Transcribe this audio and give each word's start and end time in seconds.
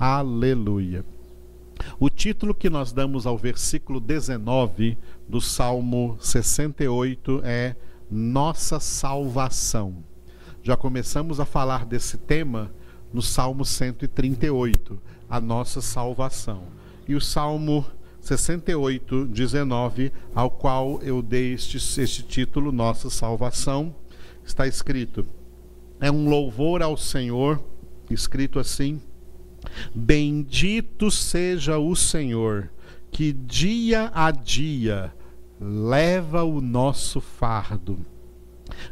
Aleluia. 0.00 1.04
O 1.98 2.08
título 2.08 2.54
que 2.54 2.70
nós 2.70 2.90
damos 2.90 3.26
ao 3.26 3.36
versículo 3.36 4.00
19 4.00 4.96
do 5.28 5.42
Salmo 5.42 6.16
68 6.18 7.42
é 7.44 7.76
Nossa 8.10 8.80
Salvação. 8.80 10.02
Já 10.62 10.74
começamos 10.74 11.38
a 11.38 11.44
falar 11.44 11.84
desse 11.84 12.16
tema 12.16 12.72
no 13.12 13.20
Salmo 13.20 13.62
138, 13.62 14.98
a 15.28 15.38
nossa 15.38 15.82
salvação. 15.82 16.62
E 17.06 17.14
o 17.14 17.20
Salmo 17.20 17.84
68, 18.22 19.26
19, 19.26 20.12
ao 20.34 20.50
qual 20.50 20.98
eu 21.02 21.20
dei 21.20 21.52
este, 21.52 21.76
este 22.00 22.22
título, 22.22 22.72
Nossa 22.72 23.10
Salvação, 23.10 23.94
está 24.42 24.66
escrito: 24.66 25.26
é 26.00 26.10
um 26.10 26.26
louvor 26.26 26.80
ao 26.80 26.96
Senhor, 26.96 27.62
escrito 28.10 28.58
assim: 28.58 28.98
Bendito 29.94 31.10
seja 31.10 31.78
o 31.78 31.94
Senhor, 31.94 32.70
que 33.10 33.32
dia 33.32 34.10
a 34.14 34.30
dia 34.30 35.12
leva 35.60 36.44
o 36.44 36.60
nosso 36.60 37.20
fardo. 37.20 37.98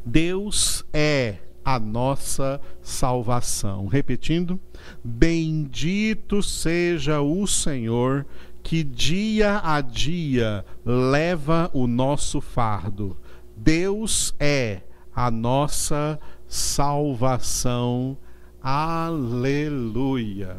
Deus 0.05 0.84
é 0.93 1.38
a 1.65 1.79
nossa 1.79 2.60
salvação. 2.83 3.87
Repetindo: 3.87 4.59
Bendito 5.02 6.43
seja 6.43 7.21
o 7.21 7.46
Senhor, 7.46 8.27
que 8.62 8.82
dia 8.82 9.60
a 9.62 9.80
dia 9.80 10.65
leva 10.85 11.71
o 11.73 11.87
nosso 11.87 12.41
fardo. 12.41 13.16
Deus 13.57 14.35
é 14.38 14.82
a 15.15 15.30
nossa 15.30 16.19
salvação. 16.46 18.16
Aleluia. 18.61 20.57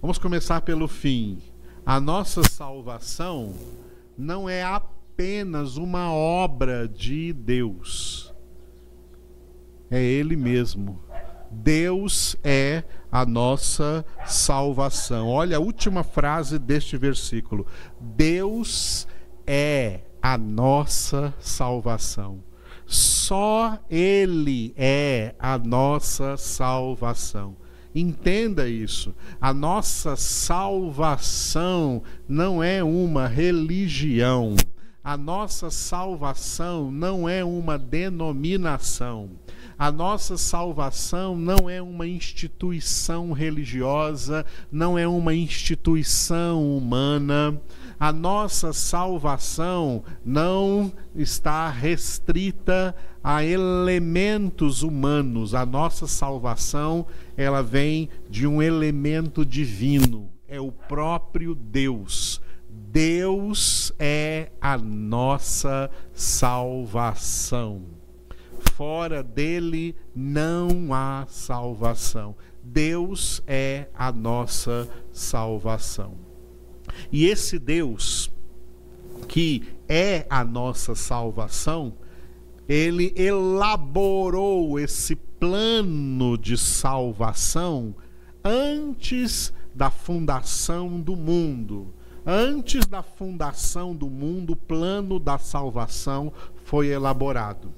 Vamos 0.00 0.18
começar 0.18 0.60
pelo 0.62 0.88
fim. 0.88 1.38
A 1.84 2.00
nossa 2.00 2.42
salvação 2.42 3.54
não 4.18 4.48
é 4.48 4.64
apenas 4.64 5.76
uma 5.76 6.12
obra 6.12 6.88
de 6.88 7.32
Deus. 7.32 8.34
É 9.88 10.02
Ele 10.02 10.34
mesmo. 10.34 11.00
Deus 11.48 12.36
é 12.42 12.82
a 13.10 13.24
nossa 13.24 14.04
salvação. 14.26 15.28
Olha 15.28 15.58
a 15.58 15.60
última 15.60 16.02
frase 16.02 16.58
deste 16.58 16.96
versículo. 16.96 17.66
Deus 18.00 19.06
é 19.46 20.00
a 20.20 20.36
nossa 20.36 21.32
salvação. 21.38 22.42
Só 22.86 23.78
Ele 23.90 24.72
é 24.76 25.34
a 25.38 25.58
nossa 25.58 26.36
salvação. 26.36 27.56
Entenda 27.94 28.68
isso. 28.68 29.14
A 29.40 29.52
nossa 29.52 30.16
salvação 30.16 32.02
não 32.28 32.62
é 32.62 32.84
uma 32.84 33.26
religião. 33.26 34.54
A 35.02 35.16
nossa 35.16 35.70
salvação 35.70 36.90
não 36.90 37.28
é 37.28 37.44
uma 37.44 37.78
denominação. 37.78 39.30
A 39.78 39.92
nossa 39.92 40.36
salvação 40.36 41.36
não 41.36 41.68
é 41.68 41.82
uma 41.82 42.06
instituição 42.06 43.32
religiosa, 43.32 44.44
não 44.70 44.98
é 44.98 45.06
uma 45.06 45.34
instituição 45.34 46.76
humana 46.76 47.60
a 47.98 48.12
nossa 48.12 48.72
salvação 48.72 50.04
não 50.24 50.92
está 51.14 51.68
restrita 51.70 52.94
a 53.24 53.44
elementos 53.44 54.82
humanos. 54.82 55.54
A 55.54 55.64
nossa 55.64 56.06
salvação, 56.06 57.06
ela 57.36 57.62
vem 57.62 58.08
de 58.28 58.46
um 58.46 58.62
elemento 58.62 59.44
divino, 59.44 60.30
é 60.46 60.60
o 60.60 60.70
próprio 60.70 61.54
Deus. 61.54 62.40
Deus 62.68 63.92
é 63.98 64.50
a 64.60 64.78
nossa 64.78 65.90
salvação. 66.12 67.82
Fora 68.74 69.22
dele 69.22 69.96
não 70.14 70.92
há 70.92 71.26
salvação. 71.28 72.34
Deus 72.62 73.42
é 73.46 73.86
a 73.94 74.12
nossa 74.12 74.88
salvação. 75.12 76.35
E 77.10 77.26
esse 77.26 77.58
Deus, 77.58 78.30
que 79.28 79.62
é 79.88 80.26
a 80.28 80.44
nossa 80.44 80.94
salvação, 80.94 81.94
ele 82.68 83.12
elaborou 83.16 84.78
esse 84.78 85.14
plano 85.14 86.36
de 86.36 86.56
salvação 86.56 87.94
antes 88.44 89.52
da 89.74 89.90
fundação 89.90 91.00
do 91.00 91.14
mundo. 91.14 91.94
Antes 92.24 92.86
da 92.86 93.02
fundação 93.02 93.94
do 93.94 94.10
mundo, 94.10 94.54
o 94.54 94.56
plano 94.56 95.18
da 95.18 95.38
salvação 95.38 96.32
foi 96.64 96.88
elaborado 96.88 97.72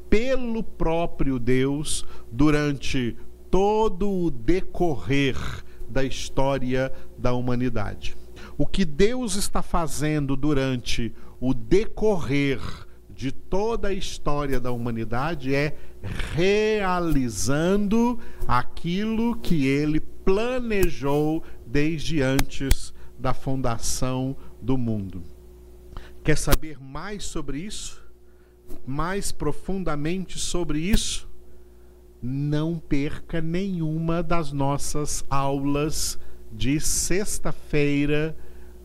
pelo 0.10 0.64
próprio 0.64 1.38
Deus 1.40 2.06
durante 2.32 3.18
todo 3.50 4.10
o 4.10 4.30
decorrer 4.30 5.38
da 5.90 6.04
história 6.04 6.92
da 7.18 7.34
humanidade. 7.34 8.16
O 8.58 8.66
que 8.66 8.86
Deus 8.86 9.36
está 9.36 9.62
fazendo 9.62 10.36
durante 10.36 11.14
o 11.40 11.54
decorrer 11.54 12.60
de 13.10 13.32
toda 13.32 13.90
a 13.90 13.94
história 13.94 14.60
da 14.60 14.72
humanidade 14.72 15.54
é 15.54 15.78
realizando 16.34 18.20
aquilo 18.48 19.36
que 19.36 19.68
ele 19.68 20.00
planejou 20.00 21.44
desde 21.66 22.22
antes 22.22 22.94
da 23.18 23.34
fundação 23.34 24.38
do 24.62 24.78
mundo. 24.78 25.22
Quer 26.24 26.38
saber 26.38 26.80
mais 26.80 27.26
sobre 27.26 27.60
isso? 27.60 28.02
Mais 28.86 29.32
profundamente 29.32 30.40
sobre 30.40 30.80
isso? 30.80 31.29
Não 32.22 32.78
perca 32.78 33.42
nenhuma 33.42 34.22
das 34.22 34.52
nossas 34.52 35.24
aulas 35.30 36.20
de 36.52 36.80
sexta-feira, 36.80 38.36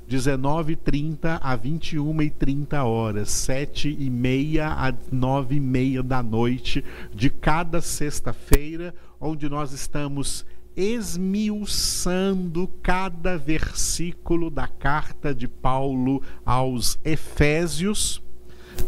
19h30 0.09 1.39
a 1.41 1.59
21h30 1.59 2.84
horas, 2.84 3.28
7h30 3.31 4.61
a 4.61 4.93
9h30 4.93 6.03
da 6.03 6.22
noite 6.22 6.84
de 7.12 7.31
cada 7.31 7.81
sexta-feira, 7.81 8.95
onde 9.21 9.49
nós 9.49 9.72
estamos 9.72 10.45
esmiuçando 10.77 12.69
cada 12.83 13.39
versículo 13.39 14.51
da 14.51 14.66
carta 14.66 15.34
de 15.34 15.49
Paulo 15.49 16.22
aos 16.45 16.99
Efésios, 17.05 18.22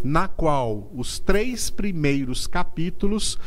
na 0.03 0.27
qual 0.27 0.91
os 0.95 1.21
três 1.21 1.71
primeiros 1.71 2.47
capítulos 2.47 3.39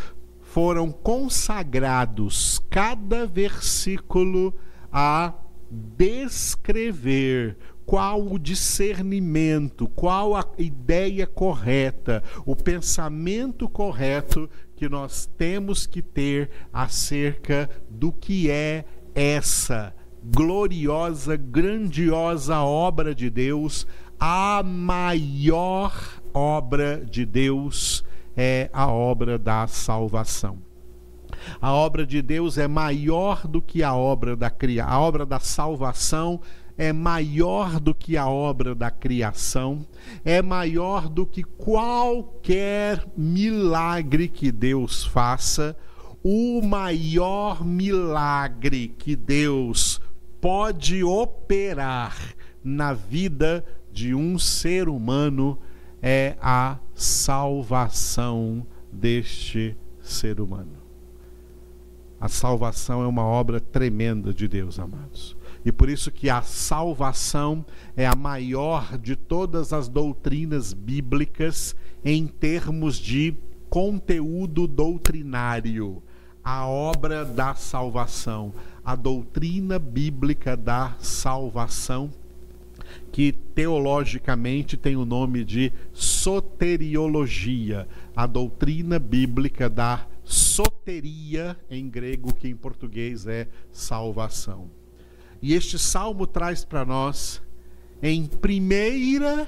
foram 0.53 0.91
consagrados 0.91 2.59
cada 2.71 3.27
versículo 3.27 4.53
a 4.91 5.33
descrever 5.69 7.55
qual 7.85 8.21
o 8.21 8.39
discernimento, 8.39 9.87
qual 9.87 10.35
a 10.35 10.43
ideia 10.57 11.27
correta, 11.27 12.23
o 12.45 12.55
pensamento 12.55 13.69
correto 13.69 14.49
que 14.75 14.89
nós 14.89 15.27
temos 15.37 15.85
que 15.85 16.01
ter 16.01 16.49
acerca 16.73 17.69
do 17.87 18.11
que 18.11 18.49
é 18.49 18.85
essa 19.13 19.93
gloriosa, 20.23 21.35
grandiosa 21.37 22.59
obra 22.59 23.13
de 23.13 23.29
Deus, 23.29 23.85
a 24.19 24.63
maior 24.63 25.93
obra 26.33 27.05
de 27.05 27.23
Deus 27.23 28.03
é 28.41 28.69
a 28.71 28.87
obra 28.87 29.37
da 29.37 29.67
salvação. 29.67 30.59
A 31.59 31.73
obra 31.73 32.05
de 32.05 32.21
Deus 32.21 32.57
é 32.57 32.69
maior 32.69 33.45
do 33.45 33.61
que 33.61 33.83
a 33.83 33.93
obra 33.93 34.33
da 34.33 34.49
criação. 34.49 34.93
A 34.93 34.99
obra 35.01 35.25
da 35.25 35.41
salvação 35.41 36.39
é 36.77 36.93
maior 36.93 37.81
do 37.81 37.93
que 37.93 38.15
a 38.15 38.29
obra 38.29 38.73
da 38.73 38.89
criação, 38.89 39.85
é 40.23 40.41
maior 40.41 41.09
do 41.09 41.25
que 41.25 41.43
qualquer 41.43 43.05
milagre 43.17 44.29
que 44.29 44.53
Deus 44.53 45.03
faça. 45.03 45.75
O 46.23 46.61
maior 46.61 47.65
milagre 47.65 48.87
que 48.87 49.17
Deus 49.17 49.99
pode 50.39 51.03
operar 51.03 52.15
na 52.63 52.93
vida 52.93 53.65
de 53.91 54.15
um 54.15 54.39
ser 54.39 54.87
humano 54.87 55.59
é 56.01 56.35
a 56.41 56.77
salvação 56.93 58.65
deste 58.91 59.75
ser 60.01 60.39
humano. 60.39 60.77
A 62.19 62.27
salvação 62.27 63.01
é 63.01 63.07
uma 63.07 63.23
obra 63.23 63.59
tremenda 63.59 64.33
de 64.33 64.47
Deus, 64.47 64.77
amados. 64.77 65.37
E 65.63 65.71
por 65.71 65.89
isso 65.89 66.11
que 66.11 66.29
a 66.29 66.41
salvação 66.41 67.65
é 67.95 68.05
a 68.05 68.15
maior 68.15 68.97
de 68.97 69.15
todas 69.15 69.71
as 69.71 69.87
doutrinas 69.87 70.73
bíblicas 70.73 71.75
em 72.03 72.27
termos 72.27 72.97
de 72.97 73.35
conteúdo 73.69 74.67
doutrinário, 74.67 76.01
a 76.43 76.65
obra 76.65 77.23
da 77.23 77.53
salvação, 77.53 78.53
a 78.83 78.95
doutrina 78.95 79.77
bíblica 79.77 80.57
da 80.57 80.95
salvação, 80.99 82.09
que 83.11 83.31
teologicamente 83.31 84.77
tem 84.77 84.95
o 84.95 85.05
nome 85.05 85.43
de 85.43 85.71
soteriologia, 85.91 87.87
a 88.15 88.27
doutrina 88.27 88.99
bíblica 88.99 89.69
da 89.69 90.05
soteria 90.23 91.57
em 91.69 91.89
grego, 91.89 92.33
que 92.33 92.47
em 92.47 92.55
português 92.55 93.25
é 93.25 93.47
salvação. 93.71 94.69
E 95.41 95.53
este 95.53 95.79
salmo 95.79 96.27
traz 96.27 96.63
para 96.63 96.85
nós, 96.85 97.41
em 98.01 98.25
primeira 98.25 99.47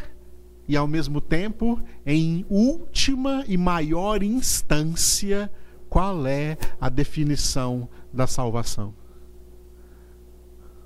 e 0.67 0.77
ao 0.77 0.87
mesmo 0.87 1.19
tempo, 1.19 1.81
em 2.05 2.45
última 2.49 3.43
e 3.47 3.57
maior 3.57 4.23
instância, 4.23 5.51
qual 5.89 6.25
é 6.25 6.57
a 6.79 6.87
definição 6.87 7.89
da 8.13 8.25
salvação? 8.25 8.93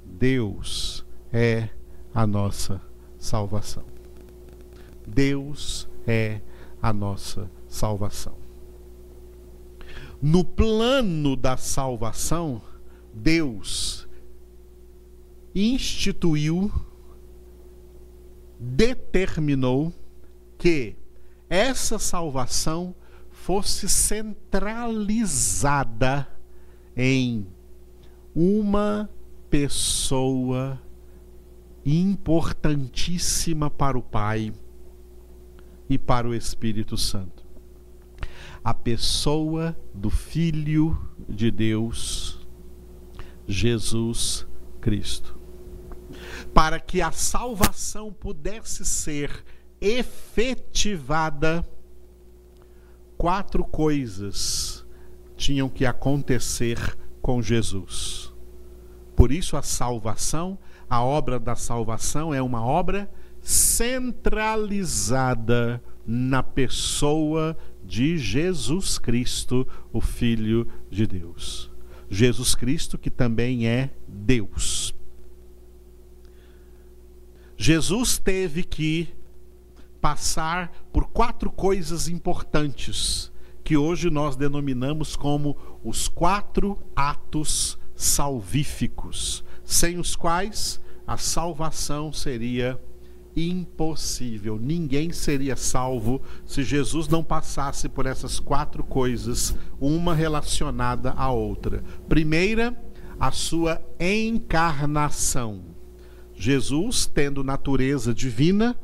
Deus 0.04 1.06
é 1.31 1.69
a 2.16 2.26
nossa 2.26 2.82
salvação. 3.20 3.84
Deus 5.06 5.88
é 6.08 6.40
a 6.82 6.94
nossa 6.94 7.52
salvação. 7.68 8.38
No 10.22 10.46
plano 10.46 11.36
da 11.36 11.58
salvação, 11.58 12.62
Deus 13.14 14.08
instituiu, 15.54 16.72
determinou 18.58 19.94
que 20.58 20.96
essa 21.50 22.00
salvação 22.00 22.96
fosse 23.30 23.90
centralizada 23.90 26.26
em 26.96 27.46
uma 28.34 29.10
pessoa 29.50 30.80
importantíssima 31.86 33.70
para 33.70 33.98
o 33.98 34.02
Pai 34.02 34.52
e 35.90 35.98
para 35.98 36.28
o 36.28 36.34
Espírito 36.34 36.98
Santo. 36.98 37.46
A 38.64 38.74
pessoa 38.74 39.78
do 39.94 40.10
Filho 40.10 40.98
de 41.30 41.52
Deus, 41.52 42.46
Jesus 43.48 44.48
Cristo. 44.82 45.38
Para 46.54 46.80
que 46.80 47.02
a 47.02 47.12
salvação 47.12 48.12
pudesse 48.12 48.84
ser 48.84 49.44
efetivada, 49.80 51.68
quatro 53.18 53.64
coisas 53.64 54.86
tinham 55.36 55.70
que 55.70 55.86
acontecer 55.86 56.98
com 57.22 57.42
Jesus. 57.42 58.34
Por 59.16 59.32
isso, 59.32 59.56
a 59.56 59.62
salvação 59.62 60.58
a 60.90 61.04
obra 61.04 61.40
da 61.40 61.56
salvação 61.56 62.34
é 62.34 62.42
uma 62.42 62.66
obra 62.66 63.08
centralizada 63.42 65.80
na 66.06 66.44
pessoa 66.44 67.58
de 67.84 68.18
Jesus 68.18 68.98
Cristo, 68.98 69.68
o 69.94 70.02
Filho 70.02 70.68
de 70.90 71.06
Deus. 71.06 71.70
Jesus 72.10 72.56
Cristo, 72.56 72.98
que 72.98 73.12
também 73.12 73.68
é 73.68 73.92
Deus. 74.08 74.96
Jesus 77.58 78.18
teve 78.18 78.64
que 78.64 79.10
passar 80.02 80.72
por 80.92 81.06
quatro 81.08 81.52
coisas 81.52 82.08
importantes 82.08 83.32
que 83.64 83.78
hoje 83.78 84.10
nós 84.10 84.36
denominamos 84.36 85.16
como 85.16 85.56
os 85.84 86.08
quatro 86.08 86.80
atos 86.96 87.78
salvíficos 87.96 89.45
sem 89.66 89.98
os 90.00 90.16
quais 90.16 90.80
a 91.06 91.18
salvação 91.18 92.14
seria 92.14 92.80
impossível. 93.36 94.58
Ninguém 94.58 95.12
seria 95.12 95.56
salvo 95.56 96.22
se 96.46 96.64
Jesus 96.64 97.08
não 97.08 97.24
passasse 97.24 97.90
por 97.90 98.06
essas 98.06 98.40
quatro 98.40 98.84
coisas, 98.84 99.56
uma 99.80 100.16
relacionada 100.16 101.12
à 101.12 101.30
outra. 101.32 101.84
Primeira, 102.08 102.80
a 103.20 103.32
sua 103.32 103.82
encarnação. 104.00 105.62
Jesus, 106.34 107.06
tendo 107.06 107.44
natureza 107.44 108.14
divina, 108.14 108.78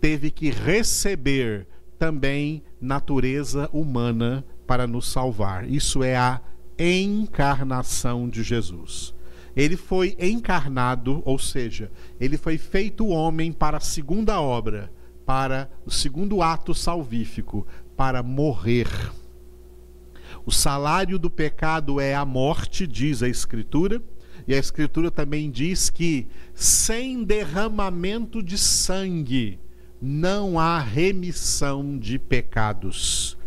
teve 0.00 0.30
que 0.30 0.50
receber 0.50 1.66
também 1.98 2.62
natureza 2.80 3.68
humana 3.72 4.44
para 4.66 4.86
nos 4.86 5.08
salvar. 5.08 5.68
Isso 5.68 6.02
é 6.02 6.16
a 6.16 6.40
encarnação 6.78 8.28
de 8.28 8.42
Jesus 8.42 9.15
ele 9.56 9.76
foi 9.76 10.14
encarnado, 10.20 11.22
ou 11.24 11.38
seja, 11.38 11.90
ele 12.20 12.36
foi 12.36 12.58
feito 12.58 13.06
homem 13.06 13.50
para 13.50 13.78
a 13.78 13.80
segunda 13.80 14.38
obra, 14.38 14.92
para 15.24 15.70
o 15.86 15.90
segundo 15.90 16.42
ato 16.42 16.74
salvífico, 16.74 17.66
para 17.96 18.22
morrer. 18.22 18.86
O 20.44 20.52
salário 20.52 21.18
do 21.18 21.30
pecado 21.30 21.98
é 21.98 22.14
a 22.14 22.24
morte, 22.24 22.86
diz 22.86 23.22
a 23.22 23.28
Escritura, 23.28 24.02
e 24.46 24.54
a 24.54 24.58
Escritura 24.58 25.10
também 25.10 25.50
diz 25.50 25.88
que 25.88 26.26
sem 26.54 27.24
derramamento 27.24 28.42
de 28.42 28.58
sangue 28.58 29.58
não 30.00 30.58
há 30.58 30.78
remissão 30.78 31.98
de 31.98 32.18
pecados. 32.18 33.38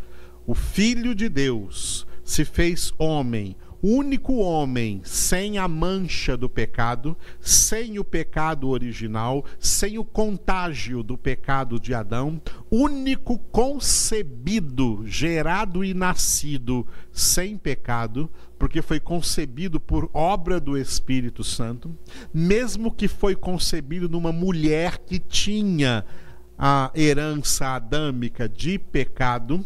O 0.48 0.56
Filho 0.56 1.14
de 1.14 1.30
Deus 1.30 2.08
se 2.24 2.44
fez 2.44 2.92
homem, 2.98 3.56
único 3.82 4.36
homem 4.36 5.02
sem 5.04 5.58
a 5.58 5.68
mancha 5.68 6.36
do 6.36 6.50
pecado, 6.50 7.18
sem 7.40 7.98
o 8.00 8.04
pecado 8.04 8.70
original, 8.70 9.46
sem 9.60 9.98
o 9.98 10.04
contágio 10.04 11.02
do 11.02 11.18
pecado 11.18 11.80
de 11.80 11.94
Adão, 11.94 12.42
único 12.70 13.38
concebido, 13.38 15.04
gerado 15.06 15.84
e 15.84 15.94
nascido 15.94 16.86
sem 17.12 17.58
pecado, 17.58 18.30
porque 18.58 18.82
foi 18.82 19.00
concebido 19.00 19.80
por 19.80 20.10
obra 20.14 20.60
do 20.60 20.78
Espírito 20.78 21.44
Santo, 21.44 21.98
mesmo 22.34 22.94
que 22.94 23.08
foi 23.08 23.36
concebido 23.36 24.10
numa 24.10 24.32
mulher 24.32 24.98
que 24.98 25.18
tinha 25.18 26.06
a 26.58 26.92
herança 26.94 27.68
adâmica 27.68 28.50
de 28.50 28.78
pecado, 28.78 29.66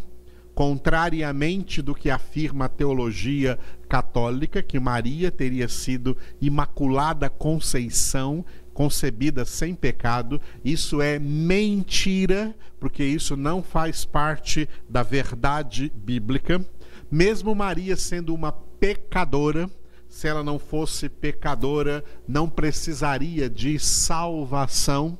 contrariamente 0.54 1.82
do 1.82 1.92
que 1.92 2.08
afirma 2.08 2.66
a 2.66 2.68
teologia 2.68 3.58
católica, 3.94 4.60
que 4.60 4.80
Maria 4.80 5.30
teria 5.30 5.68
sido 5.68 6.16
imaculada 6.40 7.30
conceição, 7.30 8.44
concebida 8.72 9.44
sem 9.44 9.72
pecado, 9.72 10.40
isso 10.64 11.00
é 11.00 11.16
mentira, 11.16 12.56
porque 12.80 13.04
isso 13.04 13.36
não 13.36 13.62
faz 13.62 14.04
parte 14.04 14.68
da 14.88 15.04
verdade 15.04 15.92
bíblica. 15.94 16.60
Mesmo 17.08 17.54
Maria 17.54 17.94
sendo 17.96 18.34
uma 18.34 18.50
pecadora, 18.50 19.70
se 20.08 20.26
ela 20.26 20.42
não 20.42 20.58
fosse 20.58 21.08
pecadora, 21.08 22.04
não 22.26 22.48
precisaria 22.48 23.48
de 23.48 23.78
salvação 23.78 25.16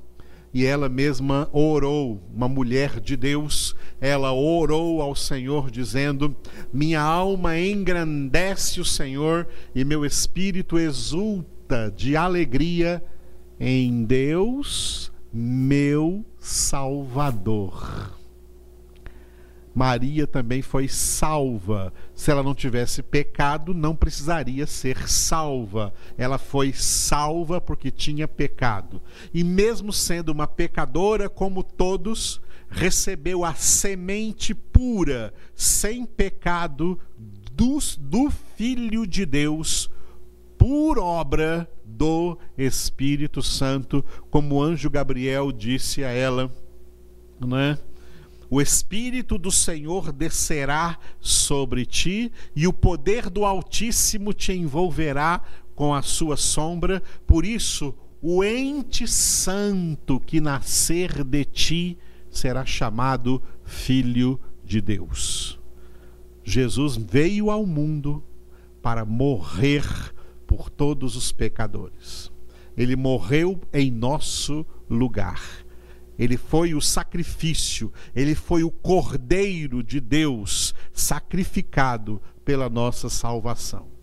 e 0.55 0.65
ela 0.65 0.89
mesma 0.89 1.51
orou, 1.53 2.23
uma 2.33 2.49
mulher 2.49 3.01
de 3.01 3.17
Deus, 3.17 3.75
ela 4.01 4.33
orou 4.33 5.03
ao 5.03 5.17
Senhor, 5.17 5.69
dizendo: 5.69 6.35
Minha 6.73 7.01
alma 7.01 7.59
engrandece 7.59 8.81
o 8.81 8.85
Senhor 8.85 9.49
e 9.75 9.85
meu 9.85 10.05
espírito 10.05 10.79
exulta 10.79 11.93
de 11.95 12.17
alegria 12.17 13.03
em 13.59 14.05
Deus, 14.05 15.11
meu 15.33 16.25
Salvador. 16.39 18.15
Maria 19.75 20.27
também 20.27 20.63
foi 20.63 20.87
salva. 20.87 21.93
Se 22.15 22.31
ela 22.31 22.43
não 22.43 22.55
tivesse 22.55 23.03
pecado, 23.03 23.75
não 23.75 23.97
precisaria 23.97 24.67
ser 24.67 25.09
salva. 25.09 25.93
Ela 26.17 26.39
foi 26.39 26.73
salva 26.73 27.61
porque 27.61 27.91
tinha 27.91 28.29
pecado. 28.29 29.03
E 29.33 29.43
mesmo 29.43 29.93
sendo 29.93 30.31
uma 30.31 30.47
pecadora 30.47 31.29
como 31.29 31.65
todos, 31.65 32.41
recebeu 32.71 33.45
a 33.45 33.55
semente 33.55 34.55
pura, 34.55 35.35
sem 35.55 36.05
pecado, 36.05 36.99
do, 37.53 37.79
do 37.99 38.31
Filho 38.57 39.07
de 39.07 39.25
Deus, 39.25 39.91
por 40.59 40.99
obra 40.99 41.69
do 41.85 42.39
Espírito 42.57 43.43
Santo, 43.43 44.05
como 44.31 44.57
o 44.57 44.63
anjo 44.63 44.91
Gabriel 44.91 45.53
disse 45.53 46.03
a 46.03 46.11
ela, 46.11 46.51
não 47.39 47.57
é? 47.57 47.79
O 48.55 48.61
Espírito 48.61 49.37
do 49.37 49.51
Senhor 49.51 50.13
descerá 50.13 50.97
sobre 51.19 51.85
ti, 51.85 52.31
e 52.55 52.69
o 52.69 52.73
poder 52.73 53.29
do 53.29 53.45
Altíssimo 53.45 54.33
te 54.33 54.53
envolverá 54.53 55.43
com 55.75 55.93
a 55.93 56.03
sua 56.03 56.37
sombra. 56.37 57.03
Por 57.27 57.45
isso, 57.45 57.93
o 58.23 58.45
ente 58.45 59.09
santo 59.09 60.21
que 60.21 60.41
nascer 60.41 61.25
de 61.25 61.45
ti 61.45 61.99
será 62.31 62.65
chamado 62.65 63.43
Filho 63.65 64.41
de 64.65 64.81
Deus. 64.81 65.59
Jesus 66.45 66.97
veio 66.97 67.51
ao 67.51 67.67
mundo 67.67 68.23
para 68.81 69.05
morrer 69.05 69.85
por 70.47 70.71
todos 70.71 71.17
os 71.17 71.33
pecadores. 71.33 72.31
Ele 72.77 72.95
morreu 72.95 73.61
em 73.73 73.91
nosso 73.91 74.65
lugar. 74.89 75.64
Ele 76.19 76.37
foi 76.37 76.75
o 76.75 76.81
sacrifício, 76.81 77.93
ele 78.15 78.35
foi 78.35 78.63
o 78.63 78.71
Cordeiro 78.71 79.83
de 79.83 80.01
Deus 80.01 80.75
sacrificado 80.93 82.21
pela 82.45 82.69
nossa 82.69 83.09
salvação. 83.09 83.95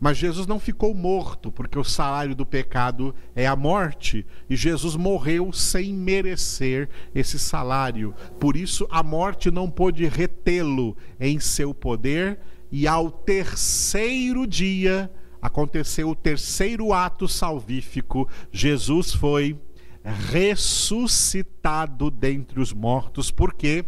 Mas 0.00 0.16
Jesus 0.16 0.46
não 0.46 0.60
ficou 0.60 0.94
morto, 0.94 1.50
porque 1.50 1.78
o 1.78 1.82
salário 1.82 2.34
do 2.34 2.46
pecado 2.46 3.14
é 3.34 3.46
a 3.46 3.56
morte, 3.56 4.24
e 4.48 4.54
Jesus 4.54 4.94
morreu 4.94 5.52
sem 5.52 5.92
merecer 5.92 6.88
esse 7.12 7.38
salário. 7.38 8.14
Por 8.38 8.56
isso, 8.56 8.86
a 8.90 9.02
morte 9.02 9.50
não 9.50 9.68
pôde 9.68 10.06
retê-lo 10.06 10.96
em 11.18 11.40
seu 11.40 11.74
poder, 11.74 12.38
e 12.70 12.86
ao 12.86 13.10
terceiro 13.10 14.46
dia 14.46 15.10
aconteceu 15.42 16.10
o 16.10 16.16
terceiro 16.16 16.92
ato 16.92 17.26
salvífico. 17.26 18.28
Jesus 18.52 19.12
foi 19.12 19.58
ressuscitado 20.04 22.10
dentre 22.10 22.60
os 22.60 22.72
mortos, 22.72 23.30
porque 23.30 23.84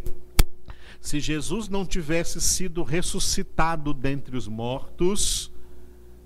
se 1.00 1.18
Jesus 1.18 1.68
não 1.68 1.86
tivesse 1.86 2.40
sido 2.40 2.82
ressuscitado 2.82 3.94
dentre 3.94 4.36
os 4.36 4.46
mortos, 4.46 5.50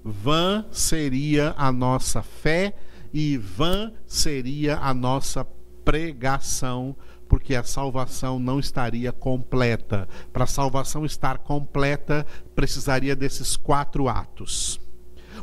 vã 0.03 0.67
seria 0.71 1.55
a 1.57 1.71
nossa 1.71 2.23
fé 2.23 2.75
e 3.13 3.39
vã 3.39 3.93
seria 4.07 4.79
a 4.79 4.93
nossa 4.93 5.47
pregação, 5.85 6.97
porque 7.29 7.55
a 7.55 7.63
salvação 7.63 8.41
não 8.41 8.59
estaria 8.59 9.13
completa. 9.13 10.09
Para 10.33 10.45
a 10.45 10.49
salvação 10.49 11.05
estar 11.05 11.39
completa, 11.39 12.27
precisaria 12.55 13.15
desses 13.15 13.57
quatro 13.57 14.09
atos. 14.09 14.81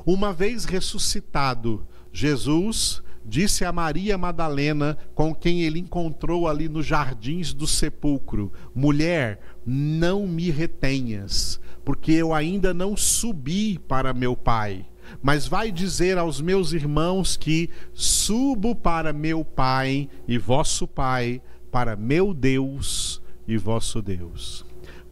Uma 0.06 0.34
vez 0.34 0.66
ressuscitado, 0.66 1.86
Jesus 2.12 3.02
disse 3.26 3.64
a 3.64 3.72
Maria 3.72 4.18
Madalena, 4.18 4.98
com 5.14 5.34
quem 5.34 5.64
ele 5.64 5.80
encontrou 5.80 6.48
ali 6.48 6.68
nos 6.68 6.86
jardins 6.86 7.54
do 7.54 7.68
sepulcro: 7.68 8.52
Mulher, 8.74 9.40
não 9.66 10.28
me 10.28 10.50
retenhas, 10.50 11.60
porque 11.86 12.12
eu 12.12 12.34
ainda 12.34 12.74
não 12.74 12.96
subi 12.96 13.80
para 13.80 14.14
meu 14.14 14.36
Pai. 14.36 14.86
Mas 15.22 15.48
vai 15.48 15.72
dizer 15.72 16.18
aos 16.18 16.40
meus 16.40 16.72
irmãos 16.72 17.36
que 17.36 17.70
subo 17.94 18.76
para 18.76 19.12
meu 19.12 19.44
Pai 19.44 20.10
e 20.28 20.38
vosso 20.38 20.88
Pai, 20.88 21.42
para 21.72 21.96
meu 21.96 22.34
Deus 22.34 23.22
e 23.48 23.58
vosso 23.58 24.02
Deus. 24.02 24.66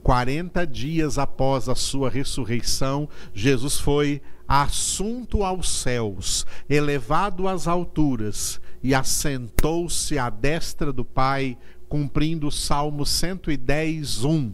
40 0.04 0.66
dias 0.66 1.18
após 1.18 1.68
a 1.68 1.76
sua 1.76 2.10
ressurreição, 2.10 3.10
Jesus 3.34 3.78
foi 3.80 4.22
assunto 4.50 5.44
aos 5.44 5.70
céus, 5.70 6.44
elevado 6.68 7.48
às 7.48 7.68
alturas, 7.68 8.60
e 8.82 8.96
assentou-se 8.96 10.18
à 10.18 10.28
destra 10.28 10.92
do 10.92 11.06
Pai, 11.06 11.56
cumprindo 11.88 12.48
o 12.48 12.52
Salmo 12.52 13.06
110, 13.06 14.24
1. 14.24 14.52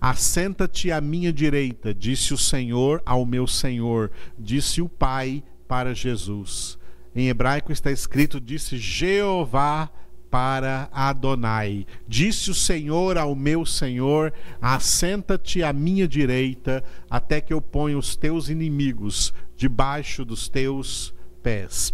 Assenta-te 0.00 0.92
à 0.92 1.00
minha 1.00 1.32
direita, 1.32 1.92
disse 1.92 2.32
o 2.32 2.38
Senhor 2.38 3.02
ao 3.04 3.26
meu 3.26 3.48
Senhor, 3.48 4.12
disse 4.38 4.80
o 4.80 4.88
Pai 4.88 5.42
para 5.66 5.92
Jesus. 5.92 6.78
Em 7.12 7.28
hebraico 7.28 7.72
está 7.72 7.90
escrito: 7.90 8.40
disse 8.40 8.78
Jeová 8.78 9.90
para 10.30 10.88
Adonai. 10.92 11.86
Disse 12.06 12.50
o 12.50 12.54
Senhor 12.54 13.18
ao 13.18 13.34
meu 13.34 13.66
Senhor: 13.66 14.32
Assenta-te 14.60 15.60
à 15.62 15.72
minha 15.72 16.06
direita, 16.06 16.84
até 17.08 17.40
que 17.40 17.52
eu 17.52 17.60
ponha 17.60 17.98
os 17.98 18.14
teus 18.16 18.48
inimigos 18.48 19.32
debaixo 19.56 20.24
dos 20.24 20.48
teus 20.48 21.12
pés. 21.42 21.92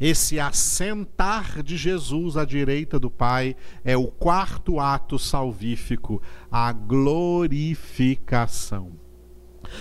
Esse 0.00 0.40
assentar 0.40 1.62
de 1.62 1.76
Jesus 1.76 2.36
à 2.36 2.44
direita 2.44 2.98
do 2.98 3.08
Pai 3.10 3.54
é 3.84 3.96
o 3.96 4.08
quarto 4.08 4.80
ato 4.80 5.16
salvífico, 5.18 6.20
a 6.50 6.72
glorificação. 6.72 8.92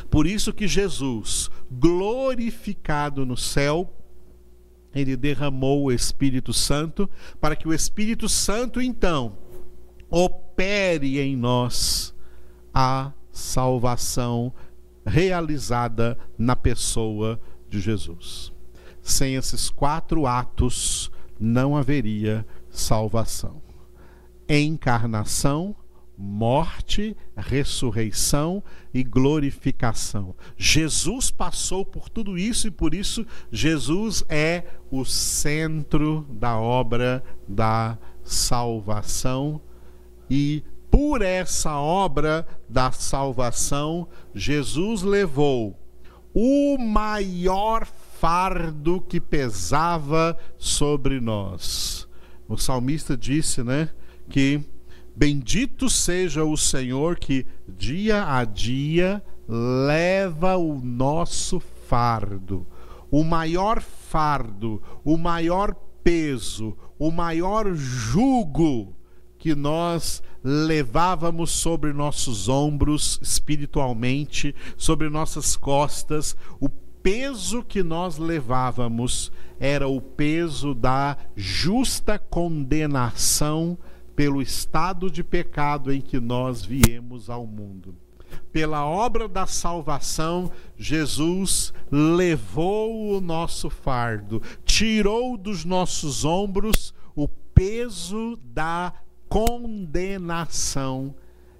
Por 0.10 0.25
isso 0.25 0.53
que 0.53 0.67
Jesus, 0.67 1.50
glorificado 1.72 3.25
no 3.25 3.38
céu, 3.38 3.93
ele 4.96 5.18
derramou 5.18 5.84
o 5.84 5.92
Espírito 5.92 6.54
Santo, 6.54 7.10
para 7.40 7.56
que 7.56 7.68
o 7.68 7.74
Espírito 7.74 8.30
Santo, 8.30 8.82
então, 8.82 9.38
opere 10.10 11.20
em 11.20 11.36
nós 11.36 12.16
a 12.74 13.12
salvação 13.32 14.54
realizada 15.06 16.18
na 16.38 16.56
pessoa 16.56 17.40
de 17.70 17.82
Jesus. 17.82 18.54
Sem 19.02 19.36
esses 19.36 19.70
quatro 19.70 20.25
atos, 20.25 21.12
não 21.40 21.75
haveria 21.75 22.46
salvação. 22.70 23.62
Encarnação, 24.48 25.75
morte, 26.17 27.15
ressurreição 27.36 28.63
e 28.93 29.03
glorificação. 29.03 30.36
Jesus 30.57 31.29
passou 31.29 31.86
por 31.86 32.10
tudo 32.10 32.38
isso 32.38 32.67
e 32.67 32.72
por 32.72 32.93
isso 32.93 33.25
Jesus 33.51 34.24
é 34.29 34.63
o 34.89 35.03
centro 35.03 36.25
da 36.29 36.57
obra 36.57 37.24
da 37.48 37.98
salvação 38.24 39.62
e 40.29 40.63
por 40.89 41.22
essa 41.22 41.75
obra 41.77 42.48
da 42.69 42.89
salvação, 42.89 44.07
Jesus 44.34 45.01
levou 45.01 45.77
o 46.34 46.77
maior 46.77 47.86
fardo 47.86 49.01
que 49.01 49.19
pesava 49.19 50.38
sobre 50.57 51.19
nós. 51.19 52.07
O 52.48 52.57
salmista 52.57 53.17
disse, 53.17 53.62
né, 53.62 53.89
que 54.29 54.62
Bendito 55.15 55.89
seja 55.89 56.43
o 56.43 56.57
Senhor 56.57 57.17
que 57.17 57.45
dia 57.67 58.25
a 58.27 58.43
dia 58.43 59.24
leva 59.48 60.57
o 60.57 60.79
nosso 60.81 61.60
fardo. 61.88 62.67
O 63.10 63.24
maior 63.24 63.81
fardo, 63.81 64.81
o 65.05 65.17
maior 65.17 65.74
peso, 66.03 66.77
o 67.00 67.12
maior 67.12 67.74
jugo 67.74 68.93
que 69.38 69.55
nós 69.55 70.22
levávamos 70.43 71.51
sobre 71.51 71.93
nossos 71.93 72.50
ombros 72.50 73.19
espiritualmente, 73.22 74.53
sobre 74.75 75.10
nossas 75.10 75.55
costas, 75.55 76.36
o 76.60 76.67
peso 76.67 77.63
que 77.63 77.84
nós 77.84 78.17
levávamos 78.17 79.31
era 79.60 79.88
o 79.88 80.01
peso 80.01 80.74
da 80.74 81.15
justa 81.36 82.17
condenação 82.19 83.77
pelo 84.15 84.41
estado 84.41 85.10
de 85.12 85.24
pecado 85.24 85.91
em 85.91 86.01
que 86.01 86.19
nós 86.19 86.63
viemos 86.63 87.29
ao 87.29 87.45
mundo. 87.45 87.95
Pela 88.51 88.86
obra 88.86 89.27
da 89.27 89.45
salvação, 89.45 90.51
Jesus 90.77 91.74
levou 91.91 93.15
o 93.15 93.22
nosso 93.22 93.69
fardo, 93.69 94.41
tirou 94.63 95.38
dos 95.38 95.65
nossos 95.65 96.24
ombros 96.24 96.93
o 97.15 97.27
peso 97.27 98.38
da 98.43 98.93
condenação 99.27 101.13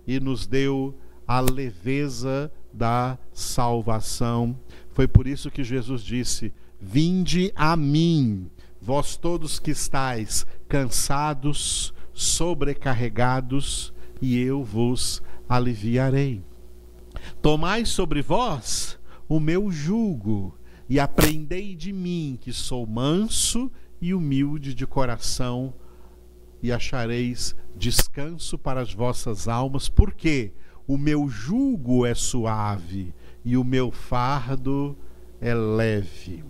e 0.08 0.20
nos 0.20 0.48
deu 0.48 0.98
a 1.28 1.40
leveza 1.40 2.52
da 2.72 3.18
salvação. 3.34 4.58
Foi 4.92 5.08
por 5.08 5.28
isso 5.28 5.52
que 5.52 5.64
Jesus 5.64 6.04
disse: 6.04 6.54
Vinde 6.80 7.52
a 7.56 7.76
mim, 7.76 8.50
vós 8.82 9.18
todos 9.18 9.60
que 9.60 9.72
estáis 9.72 10.46
cansados, 10.68 11.94
sobrecarregados, 12.16 13.94
e 14.22 14.40
eu 14.40 14.64
vos 14.64 15.22
aliviarei. 15.48 16.42
Tomai 17.42 17.86
sobre 17.86 18.22
vós 18.22 18.98
o 19.28 19.40
meu 19.40 19.70
jugo 19.70 20.58
e 20.88 21.00
aprendei 21.00 21.76
de 21.76 21.92
mim, 21.92 22.40
que 22.40 22.54
sou 22.54 22.88
manso 22.88 23.70
e 24.02 24.14
humilde 24.14 24.74
de 24.74 24.88
coração, 24.88 25.74
e 26.64 26.72
achareis 26.72 27.56
descanso 27.76 28.58
para 28.58 28.82
as 28.82 28.94
vossas 28.94 29.48
almas, 29.48 29.90
porque 29.90 30.54
o 30.88 30.98
meu 30.98 31.28
jugo 31.28 32.06
é 32.06 32.16
suave 32.16 33.14
e 33.44 33.58
o 33.58 33.64
meu 33.64 33.92
fardo 33.92 34.98
é 35.42 35.54
leve 35.54 36.44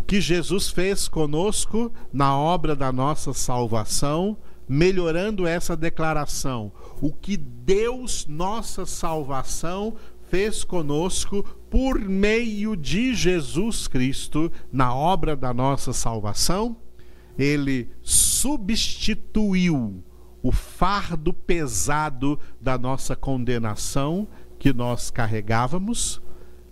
o 0.00 0.02
que 0.02 0.18
Jesus 0.18 0.70
fez 0.70 1.08
conosco 1.08 1.92
na 2.10 2.34
obra 2.34 2.74
da 2.74 2.90
nossa 2.90 3.34
salvação, 3.34 4.34
melhorando 4.66 5.46
essa 5.46 5.76
declaração. 5.76 6.72
O 7.02 7.12
que 7.12 7.36
Deus, 7.36 8.26
nossa 8.26 8.86
salvação, 8.86 9.94
fez 10.30 10.64
conosco 10.64 11.44
por 11.68 12.00
meio 12.00 12.74
de 12.74 13.14
Jesus 13.14 13.86
Cristo 13.86 14.50
na 14.72 14.94
obra 14.94 15.36
da 15.36 15.52
nossa 15.52 15.92
salvação, 15.92 16.78
ele 17.38 17.90
substituiu 18.00 20.02
o 20.42 20.50
fardo 20.50 21.34
pesado 21.34 22.40
da 22.58 22.78
nossa 22.78 23.14
condenação 23.14 24.26
que 24.58 24.72
nós 24.72 25.10
carregávamos 25.10 26.22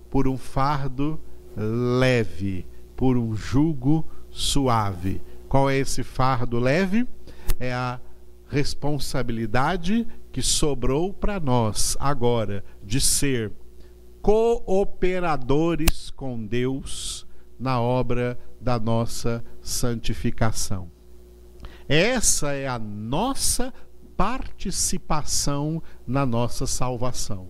por 0.08 0.26
um 0.26 0.38
fardo 0.38 1.20
leve, 1.54 2.64
por 2.98 3.16
um 3.16 3.32
jugo 3.32 4.04
suave. 4.28 5.22
Qual 5.48 5.70
é 5.70 5.78
esse 5.78 6.02
fardo 6.02 6.58
leve? 6.58 7.06
É 7.60 7.72
a 7.72 8.00
responsabilidade 8.48 10.04
que 10.32 10.42
sobrou 10.42 11.14
para 11.14 11.38
nós 11.38 11.96
agora 12.00 12.64
de 12.82 13.00
ser 13.00 13.52
cooperadores 14.20 16.10
com 16.10 16.44
Deus 16.44 17.24
na 17.56 17.80
obra 17.80 18.36
da 18.60 18.80
nossa 18.80 19.44
santificação. 19.62 20.90
Essa 21.88 22.52
é 22.52 22.66
a 22.66 22.80
nossa 22.80 23.72
participação 24.16 25.80
na 26.04 26.26
nossa 26.26 26.66
salvação. 26.66 27.46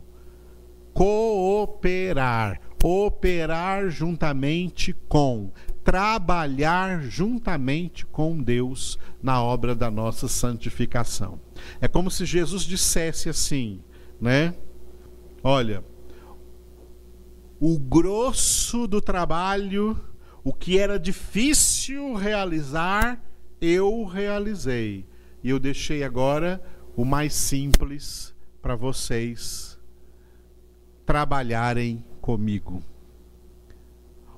Cooperar, 0.92 2.60
operar 2.82 3.90
juntamente 3.90 4.94
com, 5.08 5.50
trabalhar 5.82 7.02
juntamente 7.02 8.06
com 8.06 8.40
Deus 8.40 8.98
na 9.22 9.42
obra 9.42 9.74
da 9.74 9.90
nossa 9.90 10.28
santificação. 10.28 11.40
É 11.80 11.88
como 11.88 12.10
se 12.10 12.24
Jesus 12.24 12.62
dissesse 12.62 13.28
assim, 13.28 13.82
né? 14.20 14.54
Olha, 15.42 15.84
o 17.60 17.78
grosso 17.78 18.86
do 18.86 19.00
trabalho, 19.00 19.98
o 20.44 20.52
que 20.52 20.78
era 20.78 20.98
difícil 20.98 22.14
realizar, 22.14 23.22
eu 23.60 24.04
realizei. 24.04 25.06
E 25.42 25.50
eu 25.50 25.58
deixei 25.58 26.04
agora 26.04 26.62
o 26.96 27.04
mais 27.04 27.32
simples 27.34 28.34
para 28.60 28.76
vocês 28.76 29.77
trabalharem 31.08 32.04
comigo. 32.20 32.82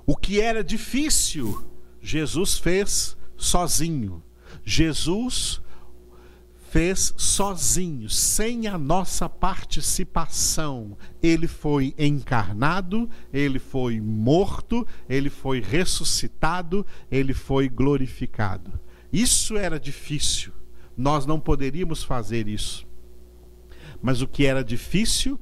O 0.07 0.15
que 0.15 0.41
era 0.41 0.63
difícil, 0.63 1.69
Jesus 2.01 2.59
fez 2.59 3.17
sozinho. 3.37 4.23
Jesus 4.65 5.61
fez 6.69 7.13
sozinho, 7.17 8.09
sem 8.09 8.69
a 8.69 8.79
nossa 8.79 9.29
participação. 9.29 10.97
Ele 11.21 11.49
foi 11.49 11.93
encarnado, 11.99 13.11
ele 13.33 13.59
foi 13.59 14.01
morto, 14.01 14.87
ele 15.09 15.29
foi 15.29 15.61
ressuscitado, 15.61 16.87
ele 17.11 17.35
foi 17.35 17.69
glorificado. 17.69 18.79
Isso 19.13 19.57
era 19.57 19.81
difícil. 19.81 20.53
Nós 20.97 21.27
não 21.27 21.41
poderíamos 21.41 22.05
fazer 22.05 22.47
isso. 22.47 22.87
Mas 24.01 24.23
o 24.23 24.29
que 24.29 24.47
era 24.47 24.63
difícil, 24.63 25.39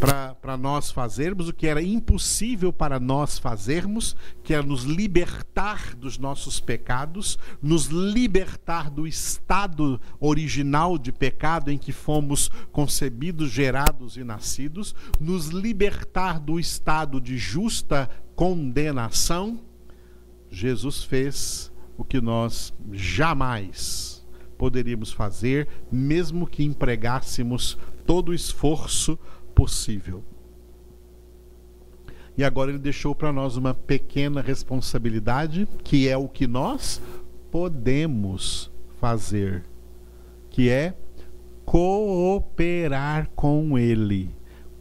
para 0.00 0.56
nós 0.56 0.90
fazermos, 0.90 1.48
o 1.48 1.52
que 1.52 1.66
era 1.66 1.82
impossível 1.82 2.72
para 2.72 2.98
nós 2.98 3.38
fazermos, 3.38 4.16
que 4.42 4.54
é 4.54 4.62
nos 4.62 4.84
libertar 4.84 5.94
dos 5.94 6.16
nossos 6.16 6.60
pecados, 6.60 7.38
nos 7.60 7.86
libertar 7.86 8.90
do 8.90 9.06
estado 9.06 10.00
original 10.18 10.96
de 10.96 11.12
pecado 11.12 11.70
em 11.70 11.76
que 11.76 11.92
fomos 11.92 12.50
concebidos, 12.72 13.50
gerados 13.50 14.16
e 14.16 14.24
nascidos, 14.24 14.94
nos 15.20 15.48
libertar 15.48 16.40
do 16.40 16.58
estado 16.58 17.20
de 17.20 17.36
justa 17.36 18.08
condenação, 18.34 19.60
Jesus 20.50 21.04
fez 21.04 21.70
o 21.98 22.04
que 22.04 22.20
nós 22.20 22.72
jamais 22.92 24.26
poderíamos 24.56 25.12
fazer, 25.12 25.68
mesmo 25.90 26.46
que 26.46 26.64
empregássemos 26.64 27.78
todo 28.08 28.30
o 28.30 28.34
esforço 28.34 29.18
possível. 29.54 30.24
E 32.38 32.42
agora 32.42 32.70
ele 32.70 32.78
deixou 32.78 33.14
para 33.14 33.30
nós 33.30 33.54
uma 33.58 33.74
pequena 33.74 34.40
responsabilidade, 34.40 35.68
que 35.84 36.08
é 36.08 36.16
o 36.16 36.26
que 36.26 36.46
nós 36.46 37.02
podemos 37.50 38.70
fazer, 38.98 39.62
que 40.48 40.70
é 40.70 40.94
cooperar 41.66 43.28
com 43.36 43.78
ele, 43.78 44.34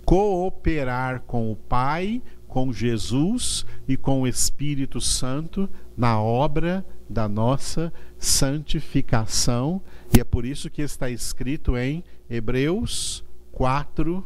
cooperar 0.05 1.23
com 1.23 1.51
o 1.51 1.55
Pai, 1.57 2.21
com 2.47 2.71
Jesus 2.71 3.65
e 3.89 3.97
com 3.97 4.21
o 4.21 4.27
Espírito 4.27 5.01
Santo 5.01 5.69
na 5.97 6.21
obra 6.21 6.85
da 7.09 7.27
nossa 7.27 7.91
santificação, 8.17 9.81
e 10.15 10.21
é 10.21 10.23
por 10.23 10.45
isso 10.45 10.69
que 10.69 10.81
está 10.81 11.09
escrito 11.09 11.75
em 11.75 12.05
Hebreus 12.29 13.26
4, 13.57 14.23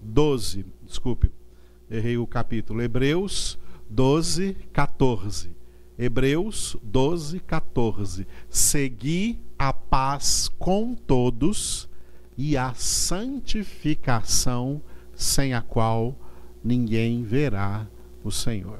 12. 0.00 0.64
Desculpe, 0.84 1.32
errei 1.90 2.16
o 2.16 2.28
capítulo. 2.28 2.80
Hebreus 2.80 3.58
12, 3.90 4.54
14. 4.72 5.50
Hebreus 5.98 6.76
12, 6.80 7.40
14. 7.40 8.24
Segui 8.48 9.40
a 9.58 9.72
paz 9.72 10.48
com 10.60 10.94
todos 10.94 11.88
e 12.38 12.56
a 12.56 12.72
santificação, 12.74 14.80
sem 15.12 15.52
a 15.52 15.60
qual 15.60 16.14
ninguém 16.62 17.24
verá 17.24 17.84
o 18.22 18.30
Senhor. 18.30 18.78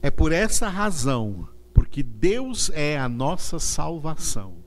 É 0.00 0.12
por 0.12 0.30
essa 0.30 0.68
razão, 0.68 1.48
porque 1.72 2.04
Deus 2.04 2.70
é 2.72 2.96
a 2.96 3.08
nossa 3.08 3.58
salvação 3.58 4.62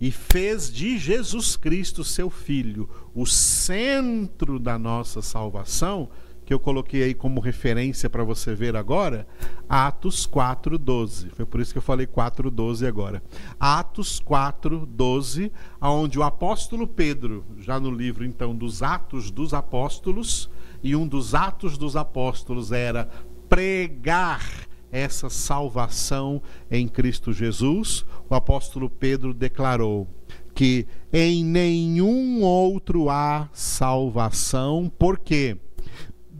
e 0.00 0.10
fez 0.10 0.72
de 0.72 0.98
Jesus 0.98 1.56
Cristo, 1.56 2.04
seu 2.04 2.28
Filho, 2.30 2.88
o 3.14 3.26
centro 3.26 4.58
da 4.58 4.78
nossa 4.78 5.22
salvação, 5.22 6.08
que 6.44 6.54
eu 6.54 6.60
coloquei 6.60 7.02
aí 7.02 7.14
como 7.14 7.40
referência 7.40 8.08
para 8.08 8.22
você 8.22 8.54
ver 8.54 8.76
agora, 8.76 9.26
Atos 9.68 10.26
4:12. 10.26 11.30
Foi 11.30 11.44
por 11.44 11.60
isso 11.60 11.72
que 11.72 11.78
eu 11.78 11.82
falei 11.82 12.06
4:12 12.06 12.86
agora. 12.86 13.20
Atos 13.58 14.20
4:12, 14.20 15.50
aonde 15.80 16.18
o 16.18 16.22
apóstolo 16.22 16.86
Pedro, 16.86 17.44
já 17.58 17.80
no 17.80 17.90
livro 17.90 18.24
então 18.24 18.54
dos 18.54 18.80
Atos 18.80 19.30
dos 19.30 19.52
Apóstolos, 19.52 20.48
e 20.82 20.94
um 20.94 21.06
dos 21.06 21.34
atos 21.34 21.76
dos 21.76 21.96
apóstolos 21.96 22.70
era 22.70 23.08
pregar 23.48 24.65
essa 24.90 25.28
salvação 25.28 26.40
em 26.70 26.86
Cristo 26.88 27.32
Jesus, 27.32 28.04
o 28.28 28.34
apóstolo 28.34 28.88
Pedro 28.88 29.34
declarou 29.34 30.06
que 30.54 30.86
em 31.12 31.44
nenhum 31.44 32.42
outro 32.42 33.10
há 33.10 33.48
salvação, 33.52 34.90
porque 34.98 35.58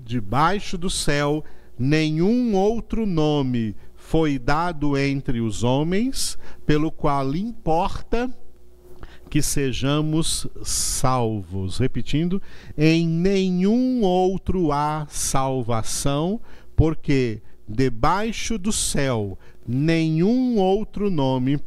debaixo 0.04 0.78
do 0.78 0.88
céu 0.88 1.44
nenhum 1.78 2.54
outro 2.54 3.04
nome 3.04 3.76
foi 3.94 4.38
dado 4.38 4.96
entre 4.96 5.40
os 5.40 5.64
homens, 5.64 6.38
pelo 6.64 6.90
qual 6.90 7.34
importa 7.34 8.30
que 9.28 9.42
sejamos 9.42 10.46
salvos. 10.62 11.78
Repetindo, 11.78 12.40
em 12.78 13.06
nenhum 13.06 14.02
outro 14.02 14.70
há 14.72 15.06
salvação, 15.10 16.40
porque 16.76 17.42
debaixo 17.68 18.56
do 18.58 18.72
céu 18.72 19.38
nenhum 19.66 20.56
outro 20.56 21.10
nome 21.10 21.58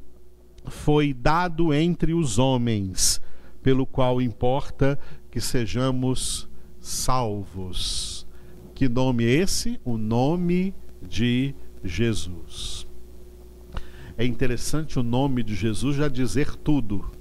foi 0.66 1.14
dado 1.14 1.74
entre 1.74 2.14
os 2.14 2.38
homens, 2.38 3.20
pelo 3.62 3.86
qual 3.86 4.22
importa 4.22 4.98
que 5.30 5.42
sejamos 5.42 6.48
salvos. 6.80 8.26
Que 8.74 8.88
nome 8.88 9.26
é 9.26 9.30
esse? 9.30 9.80
O 9.84 9.98
nome 9.98 10.74
de 11.02 11.54
Jesus. 11.84 12.88
É 14.18 14.26
interessante 14.26 15.00
o 15.00 15.04
nome 15.04 15.44
de 15.44 15.56
Jesus 15.56 15.96
já 15.96 16.08
dizer 16.08 16.56
tudo. 16.56 17.12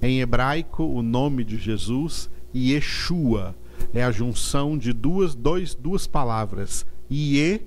Em 0.00 0.20
hebraico, 0.20 0.84
o 0.84 1.02
nome 1.02 1.44
de 1.44 1.56
Jesus, 1.56 2.28
Yeshua, 2.54 3.54
é 3.94 4.02
a 4.02 4.10
junção 4.10 4.76
de 4.76 4.92
duas, 4.92 5.34
dois, 5.34 5.74
duas 5.74 6.06
palavras. 6.06 6.84
Ie 7.08 7.62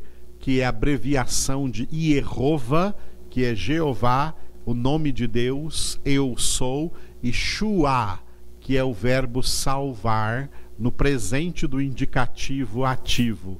que 0.45 0.61
é 0.61 0.65
abreviação 0.67 1.67
de 1.67 1.89
Ierova, 1.91 2.95
que 3.31 3.43
é 3.43 3.55
Jeová, 3.55 4.35
o 4.63 4.75
nome 4.75 5.11
de 5.11 5.25
Deus, 5.25 5.99
eu 6.05 6.37
sou, 6.37 6.93
e 7.23 7.33
Shua, 7.33 8.19
que 8.59 8.77
é 8.77 8.83
o 8.83 8.93
verbo 8.93 9.41
salvar, 9.41 10.47
no 10.77 10.91
presente 10.91 11.65
do 11.65 11.81
indicativo 11.81 12.85
ativo. 12.85 13.59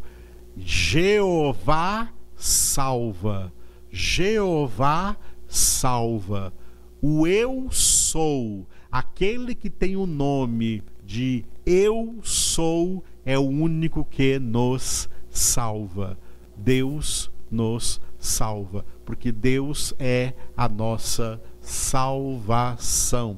Jeová 0.56 2.13
salva. 2.36 3.52
Jeová 3.89 5.17
salva. 5.48 6.54
O 7.02 7.26
eu 7.26 7.67
sou, 7.71 8.67
aquele 8.91 9.56
que 9.56 9.71
tem 9.71 9.95
o 9.95 10.06
nome 10.06 10.84
de 11.04 11.45
eu 11.65 12.19
sou, 12.21 13.04
é 13.26 13.39
o 13.39 13.48
único 13.50 14.06
que 14.06 14.38
nos 14.38 15.10
salva. 15.32 16.15
Deus 16.57 17.31
nos 17.49 18.01
salva, 18.17 18.85
porque 19.05 19.31
Deus 19.31 19.93
é 19.99 20.33
a 20.55 20.67
nossa 20.67 21.41
salvação. 21.61 23.37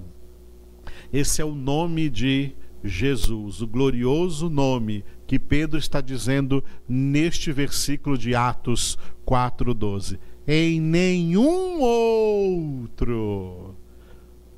Esse 1.11 1.41
é 1.41 1.45
o 1.45 1.55
nome 1.55 2.09
de 2.09 2.55
Jesus, 2.83 3.61
o 3.61 3.67
glorioso 3.67 4.49
nome 4.49 5.03
que 5.25 5.37
Pedro 5.37 5.77
está 5.77 5.99
dizendo 5.99 6.63
neste 6.87 7.51
versículo 7.51 8.17
de 8.17 8.33
Atos 8.35 8.97
4:12. 9.25 10.19
Em 10.47 10.79
nenhum 10.79 11.81
outro. 11.81 13.75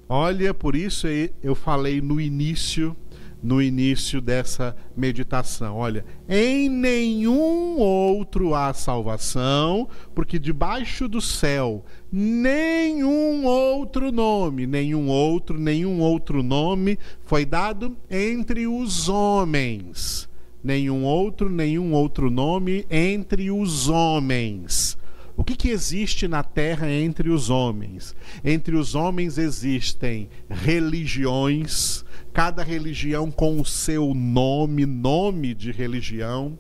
Olha, 0.08 0.54
por 0.54 0.76
isso 0.76 1.08
eu 1.42 1.56
falei 1.56 2.02
no 2.02 2.22
início 2.22 2.96
no 3.42 3.62
início 3.62 4.20
dessa 4.20 4.76
meditação. 4.96 5.78
Olha, 5.78 6.06
em 6.28 6.70
nenhum 6.70 7.78
outro 7.78 8.54
há 8.54 8.74
salvação, 8.74 9.88
porque 10.14 10.38
debaixo 10.38 11.08
do 11.08 11.22
céu 11.22 11.84
nenhum 12.12 13.46
outro 13.46 14.12
nome, 14.12 14.66
nenhum 14.66 15.08
outro, 15.08 15.60
nenhum 15.60 16.00
outro 16.00 16.42
nome 16.44 16.98
foi 17.24 17.46
dado 17.46 17.96
entre 18.10 18.68
os 18.68 19.08
homens. 19.08 20.28
Nenhum 20.62 21.04
outro, 21.06 21.50
nenhum 21.50 21.94
outro 21.94 22.30
nome 22.30 22.86
entre 22.90 23.50
os 23.50 23.88
homens. 23.88 24.98
O 25.38 25.44
que, 25.44 25.56
que 25.56 25.70
existe 25.70 26.28
na 26.28 26.44
terra 26.44 26.92
entre 26.92 27.30
os 27.30 27.50
homens? 27.50 28.14
Entre 28.44 28.76
os 28.76 28.94
homens 28.94 29.38
existem 29.38 30.30
religiões, 30.50 32.04
cada 32.34 32.64
religião 32.64 33.30
com 33.32 33.60
o 33.60 33.66
seu 33.66 34.14
nome, 34.14 34.86
nome 34.86 35.54
de 35.54 35.72
religião. 35.72 36.58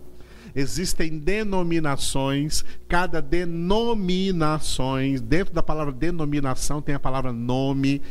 Existem 0.55 1.19
denominações, 1.19 2.65
cada 2.88 3.21
denominações, 3.21 5.21
dentro 5.21 5.53
da 5.53 5.62
palavra 5.62 5.93
denominação 5.93 6.82
tem 6.82 6.95
a 6.95 6.99
palavra 6.99 7.32
nome, 7.32 8.01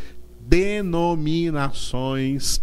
denominações. 0.40 2.62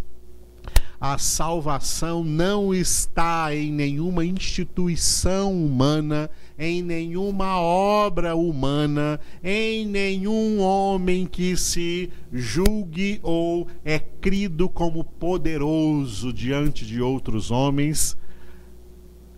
A 0.99 1.17
salvação 1.17 2.23
não 2.23 2.73
está 2.73 3.53
em 3.53 3.69
nenhuma 3.71 4.25
instituição 4.25 5.53
humana, 5.53 6.29
em 6.57 6.81
nenhuma 6.81 7.59
obra 7.59 8.33
humana, 8.35 9.19
em 9.43 9.85
nenhum 9.85 10.61
homem 10.61 11.25
que 11.25 11.57
se 11.57 12.09
julgue 12.31 13.19
ou 13.21 13.67
é 13.83 13.99
crido 13.99 14.69
como 14.69 15.03
poderoso 15.03 16.31
diante 16.31 16.85
de 16.85 17.01
outros 17.01 17.51
homens. 17.51 18.15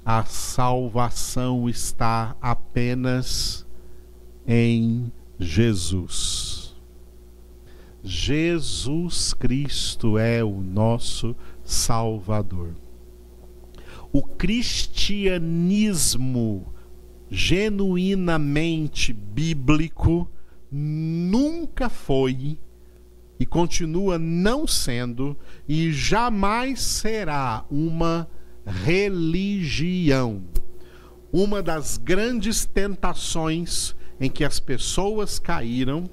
A 0.05 0.23
salvação 0.23 1.67
está 1.67 2.35
apenas 2.39 3.65
em 4.47 5.11
Jesus. 5.39 6.75
Jesus 8.03 9.33
Cristo 9.33 10.15
é 10.17 10.43
o 10.43 10.61
nosso 10.61 11.35
Salvador. 11.63 12.75
O 14.13 14.23
cristianismo 14.23 16.73
genuinamente 17.29 19.13
bíblico 19.13 20.29
nunca 20.71 21.89
foi 21.89 22.57
e 23.39 23.45
continua 23.45 24.17
não 24.17 24.65
sendo 24.65 25.37
e 25.67 25.91
jamais 25.91 26.81
será 26.81 27.65
uma 27.69 28.27
religião. 28.65 30.43
Uma 31.31 31.61
das 31.61 31.97
grandes 31.97 32.65
tentações 32.65 33.95
em 34.19 34.29
que 34.29 34.43
as 34.43 34.59
pessoas 34.59 35.37
caíram 35.37 36.09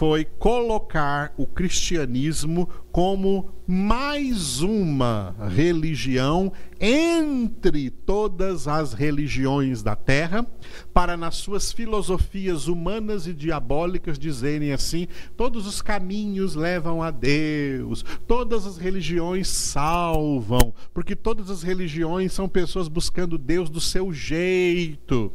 foi 0.00 0.24
colocar 0.24 1.34
o 1.36 1.46
cristianismo 1.46 2.66
como 2.90 3.52
mais 3.66 4.62
uma 4.62 5.36
religião 5.54 6.50
entre 6.80 7.90
todas 7.90 8.66
as 8.66 8.94
religiões 8.94 9.82
da 9.82 9.94
terra, 9.94 10.46
para 10.94 11.18
nas 11.18 11.36
suas 11.36 11.70
filosofias 11.70 12.66
humanas 12.66 13.26
e 13.26 13.34
diabólicas 13.34 14.18
dizerem 14.18 14.72
assim: 14.72 15.06
todos 15.36 15.66
os 15.66 15.82
caminhos 15.82 16.54
levam 16.54 17.02
a 17.02 17.10
Deus, 17.10 18.02
todas 18.26 18.66
as 18.66 18.78
religiões 18.78 19.48
salvam, 19.48 20.72
porque 20.94 21.14
todas 21.14 21.50
as 21.50 21.62
religiões 21.62 22.32
são 22.32 22.48
pessoas 22.48 22.88
buscando 22.88 23.36
Deus 23.36 23.68
do 23.68 23.82
seu 23.82 24.14
jeito. 24.14 25.30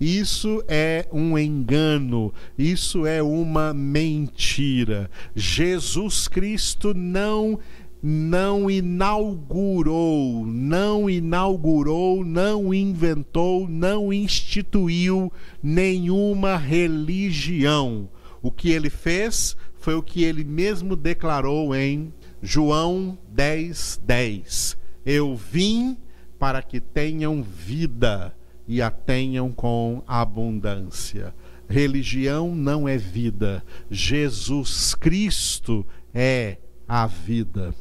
Isso 0.00 0.62
é 0.68 1.06
um 1.12 1.36
engano, 1.38 2.32
isso 2.56 3.04
é 3.04 3.22
uma 3.22 3.74
mentira. 3.74 5.10
Jesus 5.34 6.28
Cristo 6.28 6.94
não 6.94 7.58
não 8.00 8.70
inaugurou, 8.70 10.46
não 10.46 11.10
inaugurou, 11.10 12.24
não 12.24 12.72
inventou, 12.72 13.68
não 13.68 14.12
instituiu 14.12 15.32
nenhuma 15.60 16.56
religião. 16.56 18.08
O 18.40 18.52
que 18.52 18.70
ele 18.70 18.88
fez 18.88 19.56
foi 19.80 19.94
o 19.94 20.02
que 20.02 20.22
ele 20.22 20.44
mesmo 20.44 20.94
declarou 20.94 21.74
em 21.74 22.12
João 22.40 23.18
10, 23.30 24.00
10. 24.04 24.76
Eu 25.04 25.34
vim 25.34 25.96
para 26.38 26.62
que 26.62 26.78
tenham 26.78 27.42
vida 27.42 28.32
e 28.68 28.82
a 28.82 28.90
tenham 28.90 29.50
com 29.50 30.02
abundância. 30.06 31.34
Religião 31.68 32.54
não 32.54 32.86
é 32.86 32.96
vida, 32.96 33.64
Jesus 33.90 34.94
Cristo 34.94 35.86
é 36.14 36.58
a 36.86 37.06
vida. 37.06 37.74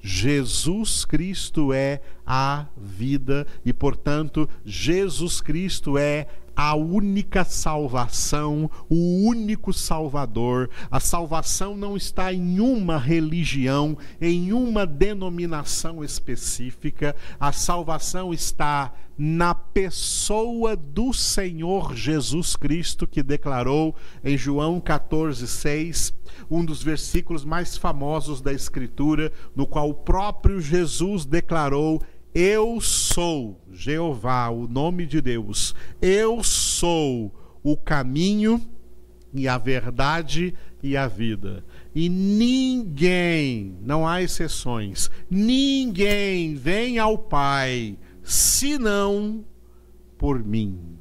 Jesus 0.00 1.04
Cristo 1.04 1.72
é 1.72 2.00
a 2.24 2.66
vida 2.76 3.46
e, 3.64 3.72
portanto, 3.72 4.48
Jesus 4.64 5.40
Cristo 5.40 5.98
é 5.98 6.26
a 6.58 6.74
única 6.74 7.44
salvação, 7.44 8.68
o 8.88 9.28
único 9.28 9.72
Salvador. 9.72 10.68
A 10.90 10.98
salvação 10.98 11.76
não 11.76 11.96
está 11.96 12.32
em 12.32 12.58
uma 12.58 12.98
religião, 12.98 13.96
em 14.20 14.52
uma 14.52 14.84
denominação 14.84 16.02
específica. 16.02 17.14
A 17.38 17.52
salvação 17.52 18.34
está 18.34 18.92
na 19.16 19.54
pessoa 19.54 20.74
do 20.74 21.12
Senhor 21.12 21.94
Jesus 21.94 22.56
Cristo, 22.56 23.06
que 23.06 23.22
declarou 23.22 23.94
em 24.24 24.36
João 24.36 24.80
14,6, 24.80 26.12
um 26.50 26.64
dos 26.64 26.82
versículos 26.82 27.44
mais 27.44 27.76
famosos 27.76 28.40
da 28.40 28.52
Escritura, 28.52 29.30
no 29.54 29.64
qual 29.64 29.90
o 29.90 29.94
próprio 29.94 30.60
Jesus 30.60 31.24
declarou 31.24 32.02
eu 32.34 32.80
sou 32.80 33.60
Jeová, 33.78 34.48
o 34.48 34.66
nome 34.66 35.06
de 35.06 35.20
Deus. 35.20 35.72
Eu 36.02 36.42
sou 36.42 37.32
o 37.62 37.76
caminho 37.76 38.60
e 39.32 39.46
a 39.46 39.56
verdade 39.56 40.52
e 40.82 40.96
a 40.96 41.06
vida. 41.06 41.64
E 41.94 42.08
ninguém, 42.08 43.78
não 43.80 44.04
há 44.04 44.20
exceções, 44.20 45.08
ninguém 45.30 46.56
vem 46.56 46.98
ao 46.98 47.16
Pai 47.16 47.96
senão 48.20 49.44
por 50.18 50.42
mim. 50.44 50.98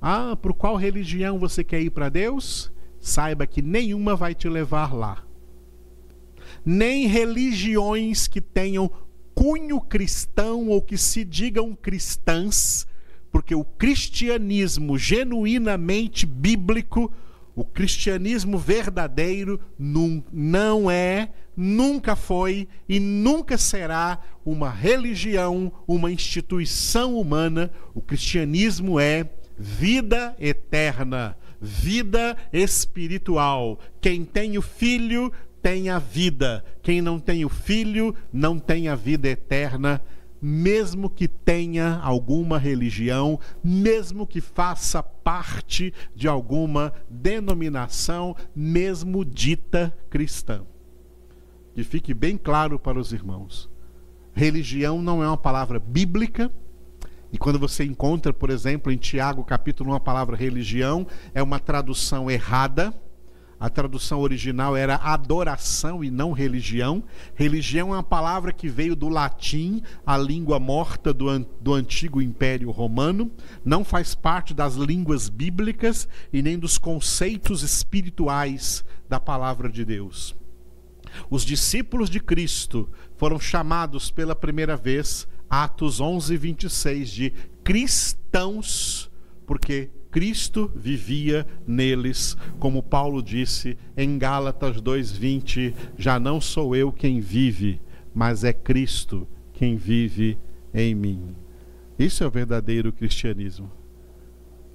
Ah, 0.00 0.34
por 0.34 0.54
qual 0.54 0.76
religião 0.76 1.38
você 1.38 1.62
quer 1.62 1.82
ir 1.82 1.90
para 1.90 2.08
Deus? 2.08 2.72
Saiba 2.98 3.46
que 3.46 3.60
nenhuma 3.60 4.16
vai 4.16 4.34
te 4.34 4.48
levar 4.48 4.94
lá 4.94 5.22
nem 6.64 7.06
religiões 7.06 8.28
que 8.28 8.40
tenham 8.40 8.90
cunho 9.42 9.80
cristão 9.80 10.68
ou 10.68 10.80
que 10.80 10.96
se 10.96 11.24
digam 11.24 11.74
cristãs, 11.74 12.86
porque 13.32 13.56
o 13.56 13.64
cristianismo 13.64 14.96
genuinamente 14.96 16.24
bíblico, 16.24 17.12
o 17.52 17.64
cristianismo 17.64 18.56
verdadeiro, 18.56 19.58
não 19.76 20.88
é, 20.88 21.30
nunca 21.56 22.14
foi 22.14 22.68
e 22.88 23.00
nunca 23.00 23.58
será 23.58 24.20
uma 24.44 24.70
religião, 24.70 25.72
uma 25.88 26.12
instituição 26.12 27.16
humana. 27.18 27.68
O 27.92 28.00
cristianismo 28.00 29.00
é 29.00 29.28
vida 29.58 30.36
eterna, 30.38 31.36
vida 31.60 32.36
espiritual. 32.52 33.80
Quem 34.00 34.24
tem 34.24 34.56
o 34.56 34.62
filho 34.62 35.32
tem 35.62 35.88
a 35.88 35.98
vida. 35.98 36.64
Quem 36.82 37.00
não 37.00 37.18
tem 37.20 37.44
o 37.44 37.48
Filho 37.48 38.14
não 38.32 38.58
tem 38.58 38.88
a 38.88 38.96
vida 38.96 39.28
eterna, 39.28 40.02
mesmo 40.40 41.08
que 41.08 41.28
tenha 41.28 42.00
alguma 42.02 42.58
religião, 42.58 43.38
mesmo 43.62 44.26
que 44.26 44.40
faça 44.40 45.00
parte 45.00 45.94
de 46.16 46.26
alguma 46.26 46.92
denominação, 47.08 48.34
mesmo 48.54 49.24
dita 49.24 49.96
cristã. 50.10 50.62
Que 51.74 51.84
fique 51.84 52.12
bem 52.12 52.36
claro 52.36 52.78
para 52.78 52.98
os 52.98 53.12
irmãos: 53.12 53.70
religião 54.34 55.00
não 55.00 55.22
é 55.22 55.26
uma 55.26 55.36
palavra 55.36 55.78
bíblica 55.78 56.50
E 57.32 57.38
quando 57.38 57.58
você 57.58 57.82
encontra, 57.82 58.30
por 58.30 58.50
exemplo, 58.50 58.92
em 58.92 58.98
Tiago, 58.98 59.42
capítulo 59.42 59.92
1, 59.92 59.94
a 59.94 60.00
palavra 60.00 60.36
religião, 60.36 61.06
é 61.32 61.42
uma 61.42 61.58
tradução 61.58 62.30
errada. 62.30 62.92
A 63.62 63.70
tradução 63.70 64.18
original 64.18 64.76
era 64.76 64.96
adoração 64.96 66.02
e 66.02 66.10
não 66.10 66.32
religião. 66.32 67.00
Religião 67.32 67.90
é 67.90 67.98
uma 67.98 68.02
palavra 68.02 68.52
que 68.52 68.68
veio 68.68 68.96
do 68.96 69.08
latim, 69.08 69.80
a 70.04 70.18
língua 70.18 70.58
morta 70.58 71.14
do, 71.14 71.38
do 71.60 71.72
antigo 71.72 72.20
Império 72.20 72.72
Romano. 72.72 73.30
Não 73.64 73.84
faz 73.84 74.16
parte 74.16 74.52
das 74.52 74.74
línguas 74.74 75.28
bíblicas 75.28 76.08
e 76.32 76.42
nem 76.42 76.58
dos 76.58 76.76
conceitos 76.76 77.62
espirituais 77.62 78.84
da 79.08 79.20
palavra 79.20 79.68
de 79.68 79.84
Deus. 79.84 80.34
Os 81.30 81.44
discípulos 81.44 82.10
de 82.10 82.18
Cristo 82.18 82.90
foram 83.16 83.38
chamados 83.38 84.10
pela 84.10 84.34
primeira 84.34 84.76
vez 84.76 85.28
Atos 85.48 86.00
11, 86.00 86.36
26, 86.36 87.10
de 87.10 87.32
cristãos, 87.62 89.08
porque 89.46 89.88
Cristo 90.12 90.70
vivia 90.76 91.44
neles, 91.66 92.36
como 92.60 92.82
Paulo 92.82 93.20
disse 93.20 93.76
em 93.96 94.16
Gálatas 94.16 94.80
2:20, 94.80 95.74
já 95.98 96.20
não 96.20 96.40
sou 96.40 96.76
eu 96.76 96.92
quem 96.92 97.18
vive, 97.18 97.80
mas 98.14 98.44
é 98.44 98.52
Cristo 98.52 99.26
quem 99.52 99.74
vive 99.74 100.38
em 100.72 100.94
mim. 100.94 101.34
Isso 101.98 102.22
é 102.22 102.26
o 102.26 102.30
verdadeiro 102.30 102.92
cristianismo. 102.92 103.68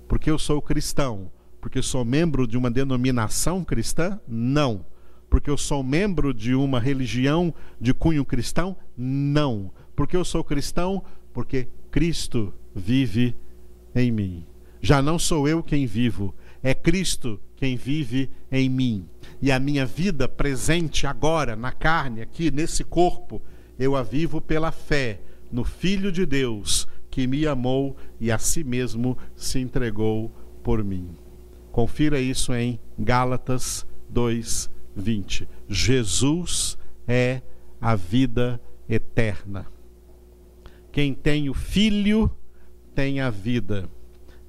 Porque 0.10 0.30
eu 0.30 0.38
sou 0.38 0.62
cristão, 0.62 1.32
porque 1.62 1.82
sou 1.82 2.04
membro 2.04 2.45
de 2.45 2.58
uma 2.58 2.69
denominação 2.69 3.63
cristã? 3.63 4.19
Não. 4.28 4.86
Porque 5.30 5.50
eu 5.50 5.58
sou 5.58 5.84
membro 5.84 6.34
de 6.34 6.54
uma 6.54 6.80
religião 6.80 7.54
de 7.80 7.93
cunho 7.93 8.26
cristão? 8.26 8.76
Não 8.97 9.71
porque 9.97 10.15
eu 10.15 10.23
sou 10.23 10.43
cristão? 10.43 11.04
Porque 11.34 11.67
Cristo 11.89 12.54
vive 12.73 13.36
em 13.95 14.12
mim. 14.12 14.45
Já 14.88 15.02
não 15.02 15.19
sou 15.19 15.50
eu 15.50 15.62
quem 15.62 15.86
vivo, 15.86 16.34
é 16.63 16.73
Cristo 16.73 17.41
quem 17.58 17.76
vive 17.76 18.30
em 18.50 18.69
mim. 18.69 19.06
E 19.41 19.52
a 19.52 19.60
minha 19.60 19.86
vida 19.86 20.30
presente 20.30 21.06
agora, 21.06 21.58
na 21.58 21.73
carne, 21.73 22.21
aqui 22.21 22.50
nesse 22.50 22.86
corpo, 22.86 23.41
eu 23.78 23.97
a 23.97 24.02
vivo 24.02 24.39
pela 24.39 24.71
fé 24.71 25.19
no 25.52 25.65
Filho 25.65 26.10
de 26.10 26.26
Deus 26.26 26.88
que 27.12 27.28
me 27.28 27.45
amou 27.45 27.97
e 28.17 28.32
a 28.32 28.38
si 28.38 28.63
mesmo 28.63 29.17
se 29.36 29.60
entregou 29.60 30.32
por 30.63 30.82
mim. 30.82 31.10
Confira 31.69 32.17
isso 32.17 32.54
em 32.54 32.80
Gálatas 32.97 33.86
2:20. 34.10 35.50
Jesus 35.67 36.78
é 37.06 37.41
a 37.82 37.93
vida 37.93 38.58
eterna. 38.88 39.67
Quem 40.93 41.13
tem 41.13 41.50
o 41.50 41.54
Filho 41.54 42.32
tem 42.95 43.19
a 43.19 43.30
vida. 43.30 43.89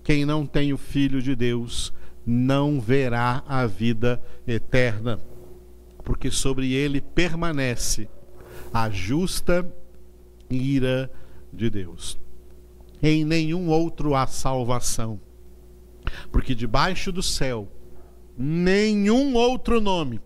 Quem 0.09 0.25
não 0.25 0.47
tem 0.47 0.73
o 0.73 0.79
Filho 0.79 1.21
de 1.21 1.37
Deus 1.37 1.93
não 2.25 2.81
verá 2.81 3.45
a 3.47 3.67
vida 3.67 4.23
eterna, 4.47 5.21
porque 6.03 6.31
sobre 6.31 6.73
ele 6.73 6.99
permanece 7.03 8.09
a 8.73 8.89
justa 8.89 9.71
ira 10.49 11.13
de 11.53 11.69
Deus. 11.69 12.19
Em 13.03 13.23
nenhum 13.23 13.69
outro 13.69 14.15
há 14.15 14.27
salvação, 14.27 15.21
porque 16.33 16.55
debaixo 16.55 17.13
do 17.13 17.23
céu 17.23 17.71
nenhum 18.35 19.35
outro 19.35 19.79
nome 19.79 20.23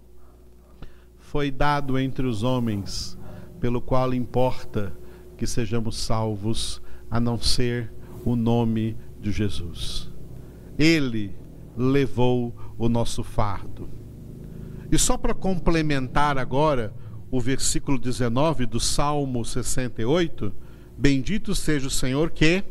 foi 1.18 1.50
dado 1.50 1.98
entre 1.98 2.24
os 2.24 2.44
homens 2.44 3.18
pelo 3.58 3.82
qual 3.82 4.14
importa 4.14 4.96
que 5.36 5.44
sejamos 5.44 5.96
salvos, 5.96 6.80
a 7.10 7.18
não 7.18 7.36
ser 7.36 7.92
o 8.24 8.36
nome 8.36 8.96
de 9.22 9.32
Jesus. 9.32 10.10
Ele 10.78 11.34
levou 11.76 12.54
o 12.76 12.88
nosso 12.88 13.22
fardo. 13.22 13.88
E 14.90 14.98
só 14.98 15.16
para 15.16 15.32
complementar 15.32 16.36
agora 16.36 16.94
o 17.30 17.40
versículo 17.40 17.98
19 17.98 18.66
do 18.66 18.78
Salmo 18.78 19.42
68, 19.44 20.52
bendito 20.98 21.54
seja 21.54 21.86
o 21.86 21.90
Senhor 21.90 22.30
que 22.30 22.62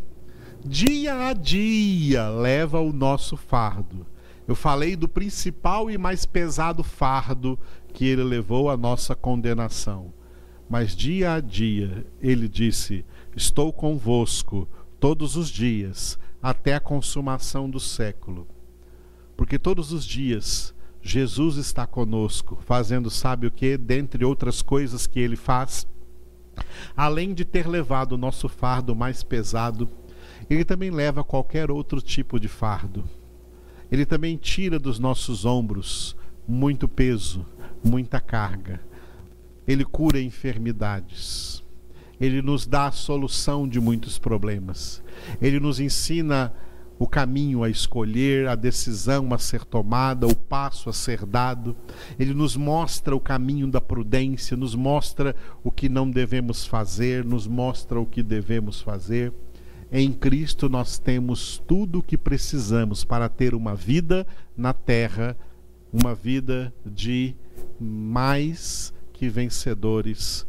dia 0.63 1.29
a 1.29 1.33
dia 1.33 2.29
leva 2.29 2.79
o 2.79 2.93
nosso 2.93 3.35
fardo. 3.35 4.05
Eu 4.47 4.53
falei 4.53 4.95
do 4.95 5.07
principal 5.07 5.89
e 5.89 5.97
mais 5.97 6.25
pesado 6.25 6.83
fardo 6.83 7.57
que 7.93 8.05
ele 8.05 8.23
levou 8.23 8.69
a 8.69 8.77
nossa 8.77 9.15
condenação 9.15 10.13
mas 10.71 10.95
dia 10.95 11.33
a 11.33 11.41
dia 11.41 12.05
ele 12.21 12.47
disse: 12.47 13.03
Estou 13.35 13.73
convosco 13.73 14.65
todos 15.01 15.35
os 15.35 15.49
dias, 15.49 16.17
até 16.41 16.75
a 16.75 16.79
consumação 16.79 17.69
do 17.69 17.79
século. 17.79 18.47
Porque 19.35 19.57
todos 19.59 19.91
os 19.91 20.05
dias 20.05 20.73
Jesus 21.01 21.57
está 21.57 21.87
conosco, 21.87 22.59
fazendo, 22.61 23.09
sabe 23.09 23.47
o 23.47 23.51
que? 23.51 23.77
Dentre 23.77 24.23
outras 24.23 24.61
coisas 24.61 25.07
que 25.07 25.19
ele 25.19 25.35
faz, 25.35 25.87
além 26.95 27.33
de 27.33 27.43
ter 27.43 27.67
levado 27.67 28.13
o 28.13 28.17
nosso 28.17 28.47
fardo 28.47 28.95
mais 28.95 29.23
pesado, 29.23 29.89
ele 30.49 30.63
também 30.63 30.91
leva 30.91 31.23
qualquer 31.23 31.71
outro 31.71 32.01
tipo 32.01 32.39
de 32.39 32.47
fardo. 32.47 33.03
Ele 33.91 34.05
também 34.05 34.37
tira 34.37 34.77
dos 34.77 34.99
nossos 34.99 35.43
ombros 35.43 36.15
muito 36.47 36.87
peso, 36.87 37.45
muita 37.83 38.19
carga 38.19 38.79
ele 39.67 39.85
cura 39.85 40.19
enfermidades. 40.19 41.60
Ele 42.21 42.41
nos 42.41 42.67
dá 42.67 42.85
a 42.85 42.91
solução 42.91 43.67
de 43.67 43.79
muitos 43.79 44.19
problemas. 44.19 45.03
Ele 45.41 45.59
nos 45.59 45.79
ensina 45.79 46.53
o 46.99 47.07
caminho 47.07 47.63
a 47.63 47.69
escolher, 47.69 48.47
a 48.47 48.53
decisão 48.53 49.33
a 49.33 49.39
ser 49.39 49.65
tomada, 49.65 50.27
o 50.27 50.35
passo 50.35 50.87
a 50.87 50.93
ser 50.93 51.25
dado. 51.25 51.75
Ele 52.19 52.31
nos 52.31 52.55
mostra 52.55 53.15
o 53.15 53.19
caminho 53.19 53.65
da 53.65 53.81
prudência, 53.81 54.55
nos 54.55 54.75
mostra 54.75 55.35
o 55.63 55.71
que 55.71 55.89
não 55.89 56.11
devemos 56.11 56.63
fazer, 56.63 57.25
nos 57.25 57.47
mostra 57.47 57.99
o 57.99 58.05
que 58.05 58.21
devemos 58.21 58.79
fazer. 58.81 59.33
Em 59.91 60.13
Cristo 60.13 60.69
nós 60.69 60.99
temos 60.99 61.57
tudo 61.65 61.99
o 61.99 62.03
que 62.03 62.19
precisamos 62.19 63.03
para 63.03 63.27
ter 63.27 63.55
uma 63.55 63.73
vida 63.73 64.27
na 64.55 64.71
terra, 64.71 65.35
uma 65.91 66.13
vida 66.13 66.71
de 66.85 67.35
mais 67.79 68.93
que 69.11 69.27
vencedores, 69.27 70.45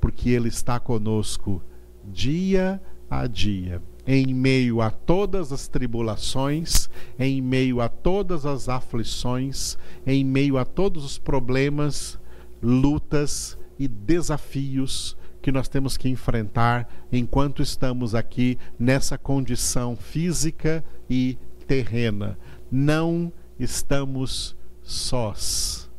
porque 0.00 0.30
Ele 0.30 0.48
está 0.48 0.80
conosco 0.80 1.62
dia 2.04 2.80
a 3.08 3.26
dia, 3.26 3.82
em 4.06 4.32
meio 4.32 4.80
a 4.80 4.90
todas 4.90 5.52
as 5.52 5.68
tribulações, 5.68 6.88
em 7.18 7.40
meio 7.42 7.80
a 7.80 7.88
todas 7.88 8.46
as 8.46 8.68
aflições, 8.68 9.76
em 10.06 10.24
meio 10.24 10.56
a 10.56 10.64
todos 10.64 11.04
os 11.04 11.18
problemas, 11.18 12.18
lutas 12.62 13.58
e 13.78 13.88
desafios 13.88 15.16
que 15.42 15.50
nós 15.50 15.68
temos 15.68 15.96
que 15.96 16.08
enfrentar 16.08 16.88
enquanto 17.10 17.62
estamos 17.62 18.14
aqui 18.14 18.58
nessa 18.78 19.16
condição 19.16 19.96
física 19.96 20.84
e 21.08 21.38
terrena. 21.66 22.38
Não 22.70 23.32
estamos 23.58 24.56
sós. 24.82 25.90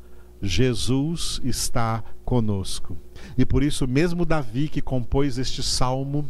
Jesus 0.41 1.41
está 1.43 2.03
conosco. 2.23 2.97
E 3.37 3.45
por 3.45 3.63
isso, 3.63 3.87
mesmo 3.87 4.25
Davi, 4.25 4.67
que 4.67 4.81
compôs 4.81 5.37
este 5.37 5.63
salmo, 5.63 6.29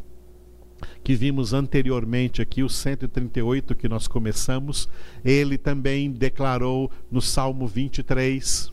que 1.04 1.16
vimos 1.16 1.54
anteriormente 1.54 2.42
aqui, 2.42 2.64
o 2.64 2.70
138 2.70 3.76
que 3.76 3.88
nós 3.88 4.08
começamos, 4.08 4.88
ele 5.24 5.58
também 5.58 6.12
declarou 6.12 6.92
no 7.10 7.22
Salmo 7.22 7.68
23: 7.68 8.72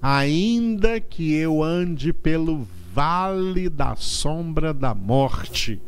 Ainda 0.00 1.00
que 1.00 1.32
eu 1.34 1.62
ande 1.62 2.12
pelo 2.12 2.66
vale 2.92 3.68
da 3.68 3.94
sombra 3.96 4.74
da 4.74 4.94
morte, 4.94 5.80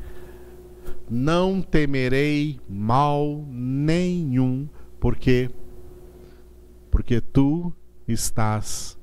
não 1.08 1.60
temerei 1.60 2.60
mal 2.68 3.44
nenhum, 3.50 4.68
porque 5.00 5.50
porque 6.90 7.20
tu 7.20 7.72
estás 8.06 8.98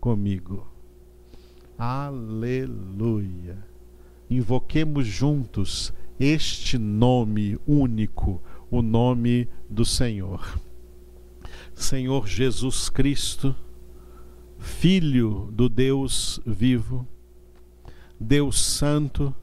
comigo. 0.00 0.75
Aleluia. 1.78 3.58
Invoquemos 4.30 5.06
juntos 5.06 5.92
este 6.18 6.78
nome 6.78 7.58
único, 7.66 8.42
o 8.70 8.80
nome 8.80 9.48
do 9.68 9.84
Senhor. 9.84 10.58
Senhor 11.74 12.26
Jesus 12.26 12.88
Cristo, 12.88 13.54
Filho 14.58 15.50
do 15.52 15.68
Deus 15.68 16.40
vivo, 16.46 17.06
Deus 18.18 18.58
Santo, 18.58 19.34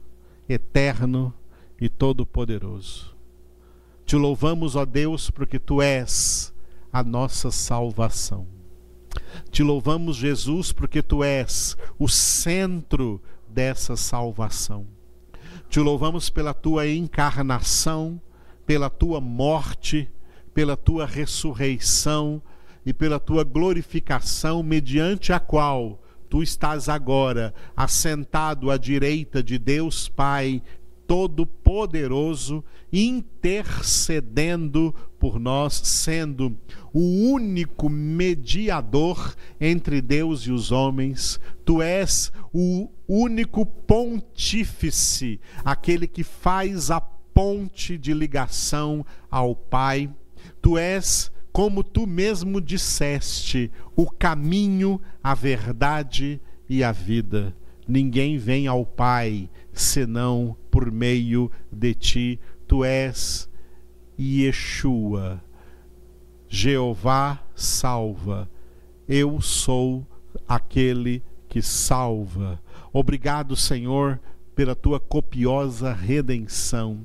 eterno 0.48 1.32
e 1.80 1.88
todo-poderoso. 1.88 3.14
Te 4.04 4.16
louvamos, 4.16 4.74
ó 4.74 4.84
Deus, 4.84 5.30
porque 5.30 5.58
tu 5.58 5.80
és 5.80 6.52
a 6.92 7.02
nossa 7.04 7.52
salvação. 7.52 8.53
Te 9.54 9.62
louvamos, 9.62 10.16
Jesus, 10.16 10.72
porque 10.72 11.00
tu 11.00 11.22
és 11.22 11.76
o 11.96 12.08
centro 12.08 13.22
dessa 13.48 13.94
salvação. 13.94 14.84
Te 15.68 15.78
louvamos 15.78 16.28
pela 16.28 16.52
tua 16.52 16.88
encarnação, 16.88 18.20
pela 18.66 18.90
tua 18.90 19.20
morte, 19.20 20.10
pela 20.52 20.76
tua 20.76 21.06
ressurreição 21.06 22.42
e 22.84 22.92
pela 22.92 23.20
tua 23.20 23.44
glorificação, 23.44 24.60
mediante 24.60 25.32
a 25.32 25.38
qual 25.38 26.02
tu 26.28 26.42
estás 26.42 26.88
agora 26.88 27.54
assentado 27.76 28.72
à 28.72 28.76
direita 28.76 29.40
de 29.40 29.56
Deus 29.56 30.08
Pai 30.08 30.60
Todo-Poderoso, 31.06 32.64
intercedendo 32.92 34.92
por 35.16 35.38
nós, 35.38 35.74
sendo 35.74 36.58
o 36.94 37.32
único 37.32 37.90
mediador 37.90 39.34
entre 39.60 40.00
Deus 40.00 40.42
e 40.42 40.52
os 40.52 40.70
homens. 40.70 41.40
Tu 41.64 41.82
és 41.82 42.32
o 42.52 42.88
único 43.08 43.66
pontífice, 43.66 45.40
aquele 45.64 46.06
que 46.06 46.22
faz 46.22 46.92
a 46.92 47.00
ponte 47.00 47.98
de 47.98 48.14
ligação 48.14 49.04
ao 49.28 49.56
Pai. 49.56 50.08
Tu 50.62 50.78
és 50.78 51.32
como 51.52 51.82
tu 51.82 52.06
mesmo 52.06 52.60
disseste, 52.60 53.70
o 53.96 54.08
caminho, 54.08 55.00
a 55.22 55.34
verdade 55.34 56.40
e 56.68 56.82
a 56.82 56.92
vida. 56.92 57.54
Ninguém 57.86 58.38
vem 58.38 58.66
ao 58.66 58.86
Pai 58.86 59.50
senão 59.72 60.56
por 60.70 60.90
meio 60.90 61.50
de 61.70 61.94
ti. 61.94 62.40
Tu 62.66 62.84
és 62.84 63.48
Yeshua. 64.18 65.42
Jeová 66.54 67.40
salva. 67.56 68.48
Eu 69.08 69.40
sou 69.40 70.06
aquele 70.46 71.20
que 71.48 71.60
salva. 71.60 72.62
Obrigado, 72.92 73.56
Senhor, 73.56 74.20
pela 74.54 74.76
tua 74.76 75.00
copiosa 75.00 75.92
redenção. 75.92 77.00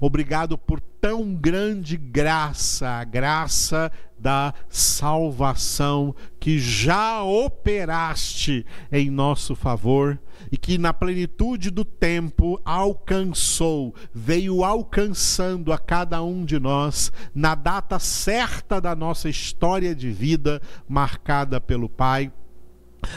Obrigado 0.00 0.56
por 0.56 0.80
tão 0.80 1.34
grande 1.34 1.96
graça, 1.96 2.88
a 2.88 3.04
graça 3.04 3.90
da 4.18 4.54
salvação 4.68 6.14
que 6.38 6.58
já 6.58 7.24
operaste 7.24 8.64
em 8.90 9.10
nosso 9.10 9.56
favor 9.56 10.16
e 10.50 10.56
que 10.56 10.78
na 10.78 10.94
plenitude 10.94 11.70
do 11.70 11.84
tempo 11.84 12.60
alcançou, 12.64 13.92
veio 14.14 14.62
alcançando 14.62 15.72
a 15.72 15.78
cada 15.78 16.22
um 16.22 16.44
de 16.44 16.60
nós 16.60 17.10
na 17.34 17.56
data 17.56 17.98
certa 17.98 18.80
da 18.80 18.94
nossa 18.94 19.28
história 19.28 19.94
de 19.94 20.10
vida 20.10 20.62
marcada 20.88 21.60
pelo 21.60 21.88
Pai 21.88 22.32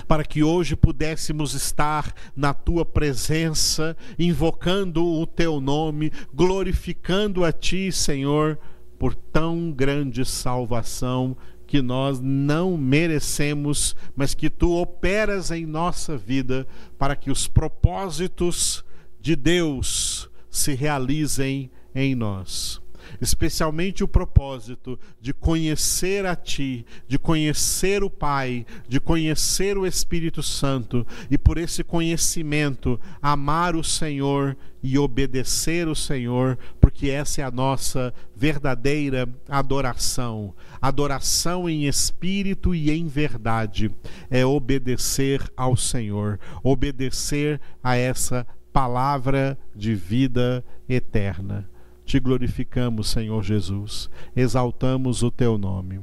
para 0.08 0.24
que 0.24 0.44
hoje 0.44 0.76
pudéssemos 0.76 1.54
estar 1.54 2.14
na 2.36 2.54
tua 2.54 2.86
presença, 2.86 3.96
invocando 4.18 5.06
o 5.06 5.26
teu 5.26 5.60
nome, 5.60 6.12
glorificando 6.34 7.44
a 7.44 7.52
ti, 7.52 7.92
Senhor, 7.92 8.60
por 8.98 9.16
tão 9.16 9.72
grande 9.72 10.24
salvação 10.26 11.36
que 11.68 11.82
nós 11.82 12.20
não 12.22 12.78
merecemos, 12.78 13.96
mas 14.16 14.34
que 14.34 14.50
tu 14.50 14.80
operas 14.80 15.52
em 15.52 15.66
nossa 15.66 16.16
vida 16.16 16.68
para 16.98 17.16
que 17.16 17.32
os 17.32 17.48
propósitos 17.48 18.86
de 19.20 19.36
Deus 19.36 20.30
se 20.50 20.74
realizem 20.76 21.72
em 21.94 22.14
nós 22.14 22.85
especialmente 23.22 24.04
o 24.04 24.08
propósito 24.08 25.00
de 25.22 25.34
conhecer 25.34 26.26
a 26.26 26.36
Ti, 26.36 26.86
de 27.08 27.18
conhecer 27.18 28.04
o 28.04 28.10
Pai, 28.10 28.66
de 28.88 29.00
conhecer 29.00 29.78
o 29.78 29.86
Espírito 29.86 30.42
Santo 30.44 31.06
e 31.30 31.38
por 31.38 31.58
esse 31.58 31.84
conhecimento 31.84 33.00
amar 33.22 33.76
o 33.76 33.84
Senhor 33.84 34.58
e 34.86 35.00
obedecer 35.00 35.88
o 35.88 35.96
Senhor, 35.96 36.60
porque 36.80 37.10
essa 37.10 37.42
é 37.42 37.44
a 37.44 37.50
nossa 37.50 38.14
verdadeira 38.36 39.28
adoração. 39.50 40.54
Adoração 40.80 41.68
em 41.68 41.88
espírito 41.88 42.76
e 42.76 42.92
em 42.92 43.08
verdade 43.08 43.90
é 44.30 44.46
obedecer 44.46 45.42
ao 45.58 45.76
Senhor, 45.76 46.40
obedecer 46.64 47.60
a 47.84 47.96
essa 47.96 48.46
palavra 48.72 49.58
de 49.76 49.96
vida 49.96 50.64
eterna. 50.88 51.68
Te 52.06 52.20
glorificamos, 52.20 53.10
Senhor 53.10 53.44
Jesus, 53.44 54.10
exaltamos 54.36 55.24
o 55.24 55.32
teu 55.32 55.58
nome. 55.58 56.00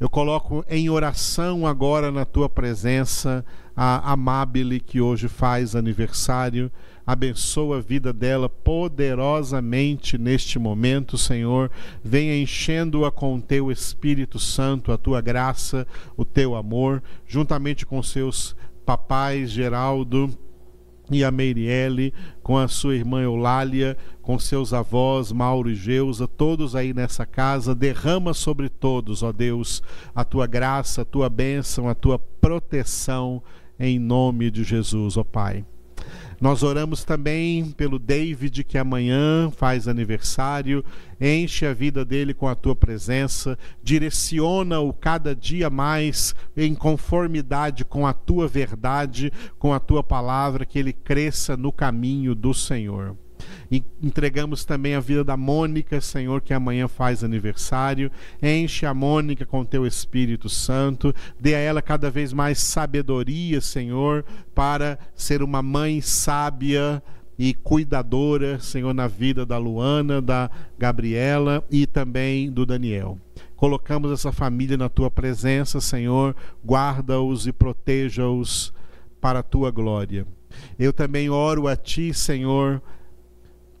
Eu 0.00 0.08
coloco 0.08 0.64
em 0.68 0.88
oração 0.88 1.66
agora 1.66 2.10
na 2.10 2.24
tua 2.24 2.48
presença 2.48 3.44
a 3.76 4.12
Amabile 4.12 4.80
que 4.80 5.00
hoje 5.00 5.28
faz 5.28 5.76
aniversário. 5.76 6.70
Abençoa 7.06 7.78
a 7.78 7.80
vida 7.80 8.12
dela 8.12 8.48
poderosamente 8.48 10.16
neste 10.16 10.58
momento, 10.58 11.18
Senhor. 11.18 11.70
Venha 12.02 12.40
enchendo-a 12.40 13.10
com 13.10 13.36
o 13.36 13.42
teu 13.42 13.70
Espírito 13.70 14.38
Santo, 14.38 14.92
a 14.92 14.96
tua 14.96 15.20
graça, 15.20 15.86
o 16.16 16.24
teu 16.24 16.54
amor, 16.54 17.02
juntamente 17.26 17.84
com 17.84 18.02
seus 18.02 18.56
papais 18.86 19.50
Geraldo, 19.50 20.30
e 21.10 21.24
a 21.24 21.30
Meirielle, 21.30 22.12
com 22.42 22.56
a 22.56 22.68
sua 22.68 22.94
irmã 22.94 23.22
Eulália, 23.22 23.96
com 24.20 24.38
seus 24.38 24.72
avós 24.72 25.32
Mauro 25.32 25.70
e 25.70 25.74
Geusa, 25.74 26.28
todos 26.28 26.76
aí 26.76 26.94
nessa 26.94 27.26
casa, 27.26 27.74
derrama 27.74 28.32
sobre 28.32 28.68
todos, 28.68 29.22
ó 29.22 29.32
Deus, 29.32 29.82
a 30.14 30.24
tua 30.24 30.46
graça, 30.46 31.02
a 31.02 31.04
tua 31.04 31.28
bênção, 31.28 31.88
a 31.88 31.94
tua 31.94 32.18
proteção, 32.18 33.42
em 33.78 33.98
nome 33.98 34.50
de 34.50 34.62
Jesus, 34.62 35.16
ó 35.16 35.24
Pai. 35.24 35.64
Nós 36.42 36.64
oramos 36.64 37.04
também 37.04 37.70
pelo 37.70 38.00
David, 38.00 38.64
que 38.64 38.76
amanhã 38.76 39.48
faz 39.52 39.86
aniversário. 39.86 40.84
Enche 41.20 41.64
a 41.64 41.72
vida 41.72 42.04
dele 42.04 42.34
com 42.34 42.48
a 42.48 42.54
tua 42.56 42.74
presença, 42.74 43.56
direciona-o 43.80 44.92
cada 44.92 45.36
dia 45.36 45.70
mais 45.70 46.34
em 46.56 46.74
conformidade 46.74 47.84
com 47.84 48.08
a 48.08 48.12
tua 48.12 48.48
verdade, 48.48 49.32
com 49.56 49.72
a 49.72 49.78
tua 49.78 50.02
palavra, 50.02 50.66
que 50.66 50.80
ele 50.80 50.92
cresça 50.92 51.56
no 51.56 51.70
caminho 51.70 52.34
do 52.34 52.52
Senhor. 52.52 53.16
E 53.72 53.82
entregamos 54.02 54.66
também 54.66 54.94
a 54.94 55.00
vida 55.00 55.24
da 55.24 55.34
Mônica, 55.34 55.98
Senhor, 55.98 56.42
que 56.42 56.52
amanhã 56.52 56.86
faz 56.86 57.24
aniversário. 57.24 58.12
Enche 58.42 58.84
a 58.84 58.92
Mônica 58.92 59.46
com 59.46 59.64
teu 59.64 59.86
Espírito 59.86 60.46
Santo. 60.46 61.14
Dê 61.40 61.54
a 61.54 61.58
ela 61.58 61.80
cada 61.80 62.10
vez 62.10 62.34
mais 62.34 62.58
sabedoria, 62.58 63.62
Senhor, 63.62 64.26
para 64.54 64.98
ser 65.14 65.42
uma 65.42 65.62
mãe 65.62 66.02
sábia 66.02 67.02
e 67.38 67.54
cuidadora, 67.54 68.60
Senhor, 68.60 68.92
na 68.92 69.08
vida 69.08 69.46
da 69.46 69.56
Luana, 69.56 70.20
da 70.20 70.50
Gabriela 70.78 71.64
e 71.70 71.86
também 71.86 72.52
do 72.52 72.66
Daniel. 72.66 73.16
Colocamos 73.56 74.12
essa 74.12 74.30
família 74.30 74.76
na 74.76 74.90
tua 74.90 75.10
presença, 75.10 75.80
Senhor. 75.80 76.36
Guarda-os 76.62 77.46
e 77.46 77.52
proteja-os 77.54 78.70
para 79.18 79.38
a 79.38 79.42
tua 79.42 79.70
glória. 79.70 80.26
Eu 80.78 80.92
também 80.92 81.30
oro 81.30 81.66
a 81.66 81.74
ti, 81.74 82.12
Senhor 82.12 82.82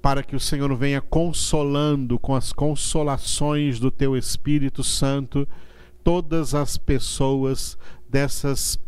para 0.02 0.24
que 0.24 0.34
o 0.34 0.40
Senhor 0.40 0.74
venha 0.74 1.00
consolando 1.00 2.18
com 2.18 2.34
as 2.34 2.52
consolações 2.52 3.78
do 3.78 3.90
teu 3.90 4.16
Espírito 4.16 4.82
Santo 4.82 5.48
todas 6.02 6.54
as 6.54 6.76
pessoas 6.76 7.78
dessas 8.08 8.78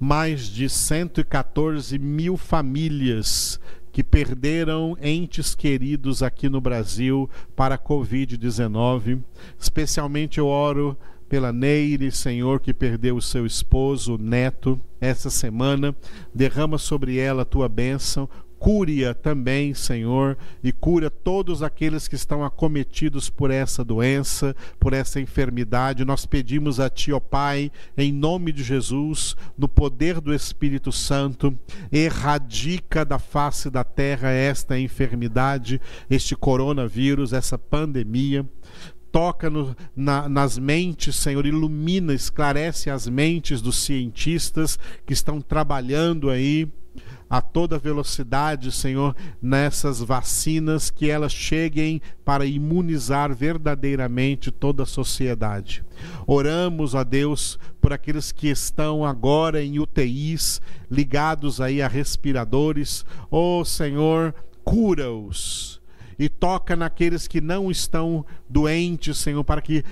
mais 0.00 0.46
de 0.46 0.68
114 0.68 1.96
mil 1.98 2.36
famílias 2.36 3.60
que 3.92 4.02
perderam 4.02 4.96
entes 5.00 5.54
queridos 5.54 6.22
aqui 6.22 6.48
no 6.48 6.60
Brasil 6.60 7.28
para 7.54 7.74
a 7.74 7.78
Covid-19. 7.78 9.22
Especialmente 9.58 10.38
eu 10.38 10.46
oro 10.46 10.96
pela 11.28 11.52
Neire, 11.52 12.10
Senhor, 12.10 12.60
que 12.60 12.74
perdeu 12.74 13.16
o 13.16 13.22
seu 13.22 13.46
esposo, 13.46 14.16
o 14.16 14.18
neto, 14.18 14.80
essa 15.00 15.30
semana. 15.30 15.94
Derrama 16.34 16.76
sobre 16.76 17.16
ela 17.16 17.40
a 17.40 17.46
tua 17.46 17.68
bênção, 17.68 18.28
Cure-a 18.62 19.12
também, 19.12 19.74
Senhor, 19.74 20.38
e 20.62 20.70
cura 20.70 21.10
todos 21.10 21.64
aqueles 21.64 22.06
que 22.06 22.14
estão 22.14 22.44
acometidos 22.44 23.28
por 23.28 23.50
essa 23.50 23.84
doença, 23.84 24.54
por 24.78 24.92
essa 24.92 25.18
enfermidade. 25.18 26.04
Nós 26.04 26.24
pedimos 26.24 26.78
a 26.78 26.88
Ti, 26.88 27.12
ó 27.12 27.18
Pai, 27.18 27.72
em 27.98 28.12
nome 28.12 28.52
de 28.52 28.62
Jesus, 28.62 29.36
no 29.58 29.68
poder 29.68 30.20
do 30.20 30.32
Espírito 30.32 30.92
Santo, 30.92 31.58
erradica 31.90 33.04
da 33.04 33.18
face 33.18 33.68
da 33.68 33.82
terra 33.82 34.30
esta 34.30 34.78
enfermidade, 34.78 35.80
este 36.08 36.36
coronavírus, 36.36 37.32
essa 37.32 37.58
pandemia 37.58 38.48
toca 39.10 39.50
no, 39.50 39.76
na, 39.94 40.28
nas 40.28 40.56
mentes, 40.56 41.16
Senhor, 41.16 41.44
ilumina, 41.46 42.14
esclarece 42.14 42.90
as 42.90 43.08
mentes 43.08 43.60
dos 43.60 43.82
cientistas 43.82 44.78
que 45.04 45.12
estão 45.12 45.40
trabalhando 45.40 46.30
aí 46.30 46.70
a 47.28 47.40
toda 47.40 47.78
velocidade, 47.78 48.70
Senhor, 48.70 49.16
nessas 49.40 50.00
vacinas, 50.00 50.90
que 50.90 51.08
elas 51.10 51.32
cheguem 51.32 52.00
para 52.24 52.44
imunizar 52.46 53.34
verdadeiramente 53.34 54.50
toda 54.50 54.82
a 54.82 54.86
sociedade. 54.86 55.84
Oramos 56.26 56.94
a 56.94 57.02
Deus 57.02 57.58
por 57.80 57.92
aqueles 57.92 58.32
que 58.32 58.48
estão 58.48 59.04
agora 59.04 59.62
em 59.62 59.78
UTIs, 59.78 60.60
ligados 60.90 61.60
aí 61.60 61.80
a 61.80 61.88
respiradores. 61.88 63.04
Oh, 63.30 63.64
Senhor, 63.64 64.34
cura-os 64.62 65.81
e 66.22 66.28
toca 66.28 66.76
naqueles 66.76 67.26
que 67.26 67.40
não 67.40 67.68
estão 67.68 68.24
doentes, 68.48 69.18
Senhor, 69.18 69.42
para 69.42 69.60
que 69.60 69.84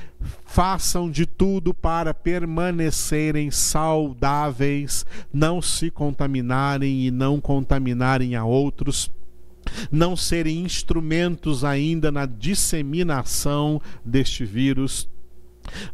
façam 0.44 1.10
de 1.10 1.26
tudo 1.26 1.74
para 1.74 2.14
permanecerem 2.14 3.50
saudáveis, 3.50 5.04
não 5.32 5.60
se 5.60 5.90
contaminarem 5.90 7.04
e 7.04 7.10
não 7.10 7.40
contaminarem 7.40 8.36
a 8.36 8.44
outros 8.44 9.10
não 9.90 10.16
serem 10.16 10.64
instrumentos 10.64 11.64
ainda 11.64 12.10
na 12.10 12.26
disseminação 12.26 13.80
deste 14.04 14.44
vírus, 14.44 15.08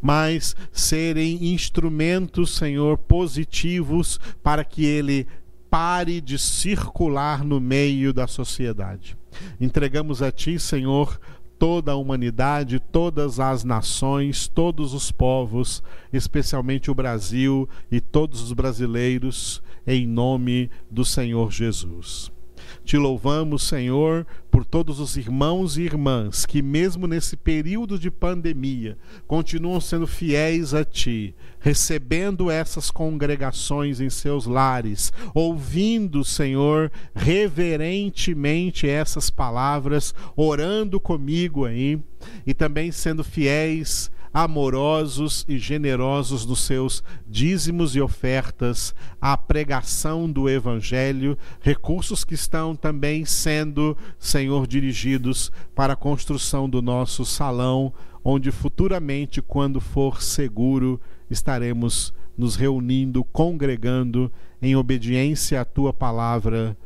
mas 0.00 0.54
serem 0.70 1.52
instrumentos, 1.52 2.56
Senhor, 2.56 2.96
positivos 2.96 4.20
para 4.42 4.64
que 4.64 4.84
ele 4.84 5.26
pare 5.68 6.20
de 6.20 6.38
circular 6.38 7.44
no 7.44 7.60
meio 7.60 8.12
da 8.12 8.26
sociedade. 8.26 9.16
Entregamos 9.60 10.22
a 10.22 10.30
Ti, 10.30 10.58
Senhor, 10.58 11.18
toda 11.58 11.92
a 11.92 11.96
humanidade, 11.96 12.80
todas 12.80 13.40
as 13.40 13.64
nações, 13.64 14.48
todos 14.48 14.94
os 14.94 15.10
povos, 15.10 15.82
especialmente 16.12 16.90
o 16.90 16.94
Brasil 16.94 17.68
e 17.90 18.00
todos 18.00 18.42
os 18.42 18.52
brasileiros, 18.52 19.62
em 19.86 20.06
nome 20.06 20.70
do 20.90 21.04
Senhor 21.04 21.50
Jesus. 21.50 22.35
Te 22.84 22.96
louvamos, 22.96 23.62
Senhor, 23.62 24.26
por 24.50 24.64
todos 24.64 25.00
os 25.00 25.16
irmãos 25.16 25.76
e 25.76 25.82
irmãs 25.82 26.46
que, 26.46 26.62
mesmo 26.62 27.06
nesse 27.06 27.36
período 27.36 27.98
de 27.98 28.10
pandemia, 28.10 28.96
continuam 29.26 29.80
sendo 29.80 30.06
fiéis 30.06 30.72
a 30.72 30.84
Ti, 30.84 31.34
recebendo 31.60 32.50
essas 32.50 32.90
congregações 32.90 34.00
em 34.00 34.08
seus 34.08 34.46
lares, 34.46 35.12
ouvindo, 35.34 36.24
Senhor, 36.24 36.90
reverentemente 37.14 38.88
essas 38.88 39.30
palavras, 39.30 40.14
orando 40.34 40.98
comigo 40.98 41.64
aí, 41.64 41.98
e 42.46 42.54
também 42.54 42.90
sendo 42.90 43.22
fiéis 43.22 44.10
amorosos 44.36 45.46
e 45.48 45.56
generosos 45.56 46.44
nos 46.44 46.60
seus 46.60 47.02
dízimos 47.26 47.96
e 47.96 48.02
ofertas, 48.02 48.94
à 49.18 49.34
pregação 49.34 50.30
do 50.30 50.46
Evangelho, 50.46 51.38
recursos 51.58 52.22
que 52.22 52.34
estão 52.34 52.76
também 52.76 53.24
sendo, 53.24 53.96
Senhor, 54.18 54.66
dirigidos 54.66 55.50
para 55.74 55.94
a 55.94 55.96
construção 55.96 56.68
do 56.68 56.82
nosso 56.82 57.24
salão, 57.24 57.94
onde 58.22 58.50
futuramente, 58.50 59.40
quando 59.40 59.80
for 59.80 60.20
seguro, 60.20 61.00
estaremos 61.30 62.12
nos 62.36 62.56
reunindo, 62.56 63.24
congregando 63.24 64.30
em 64.60 64.76
obediência 64.76 65.62
à 65.62 65.64
tua 65.64 65.94
palavra, 65.94 66.76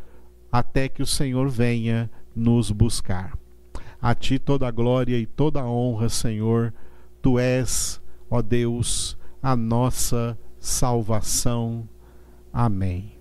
até 0.53 0.89
que 0.89 1.03
o 1.03 1.07
Senhor 1.07 1.49
venha 1.49 2.09
nos 2.33 2.71
buscar. 2.71 3.37
A 4.01 4.15
ti 4.15 4.39
toda 4.39 4.69
a 4.69 4.71
glória 4.71 5.19
e 5.19 5.27
toda 5.27 5.61
a 5.61 5.69
honra, 5.69 6.09
Senhor 6.09 6.73
Tu 7.23 7.39
és, 7.39 8.01
ó 8.31 8.41
Deus, 8.43 9.17
a 9.43 9.55
nossa 9.55 10.39
salvação. 10.59 11.89
Amém. 12.53 13.20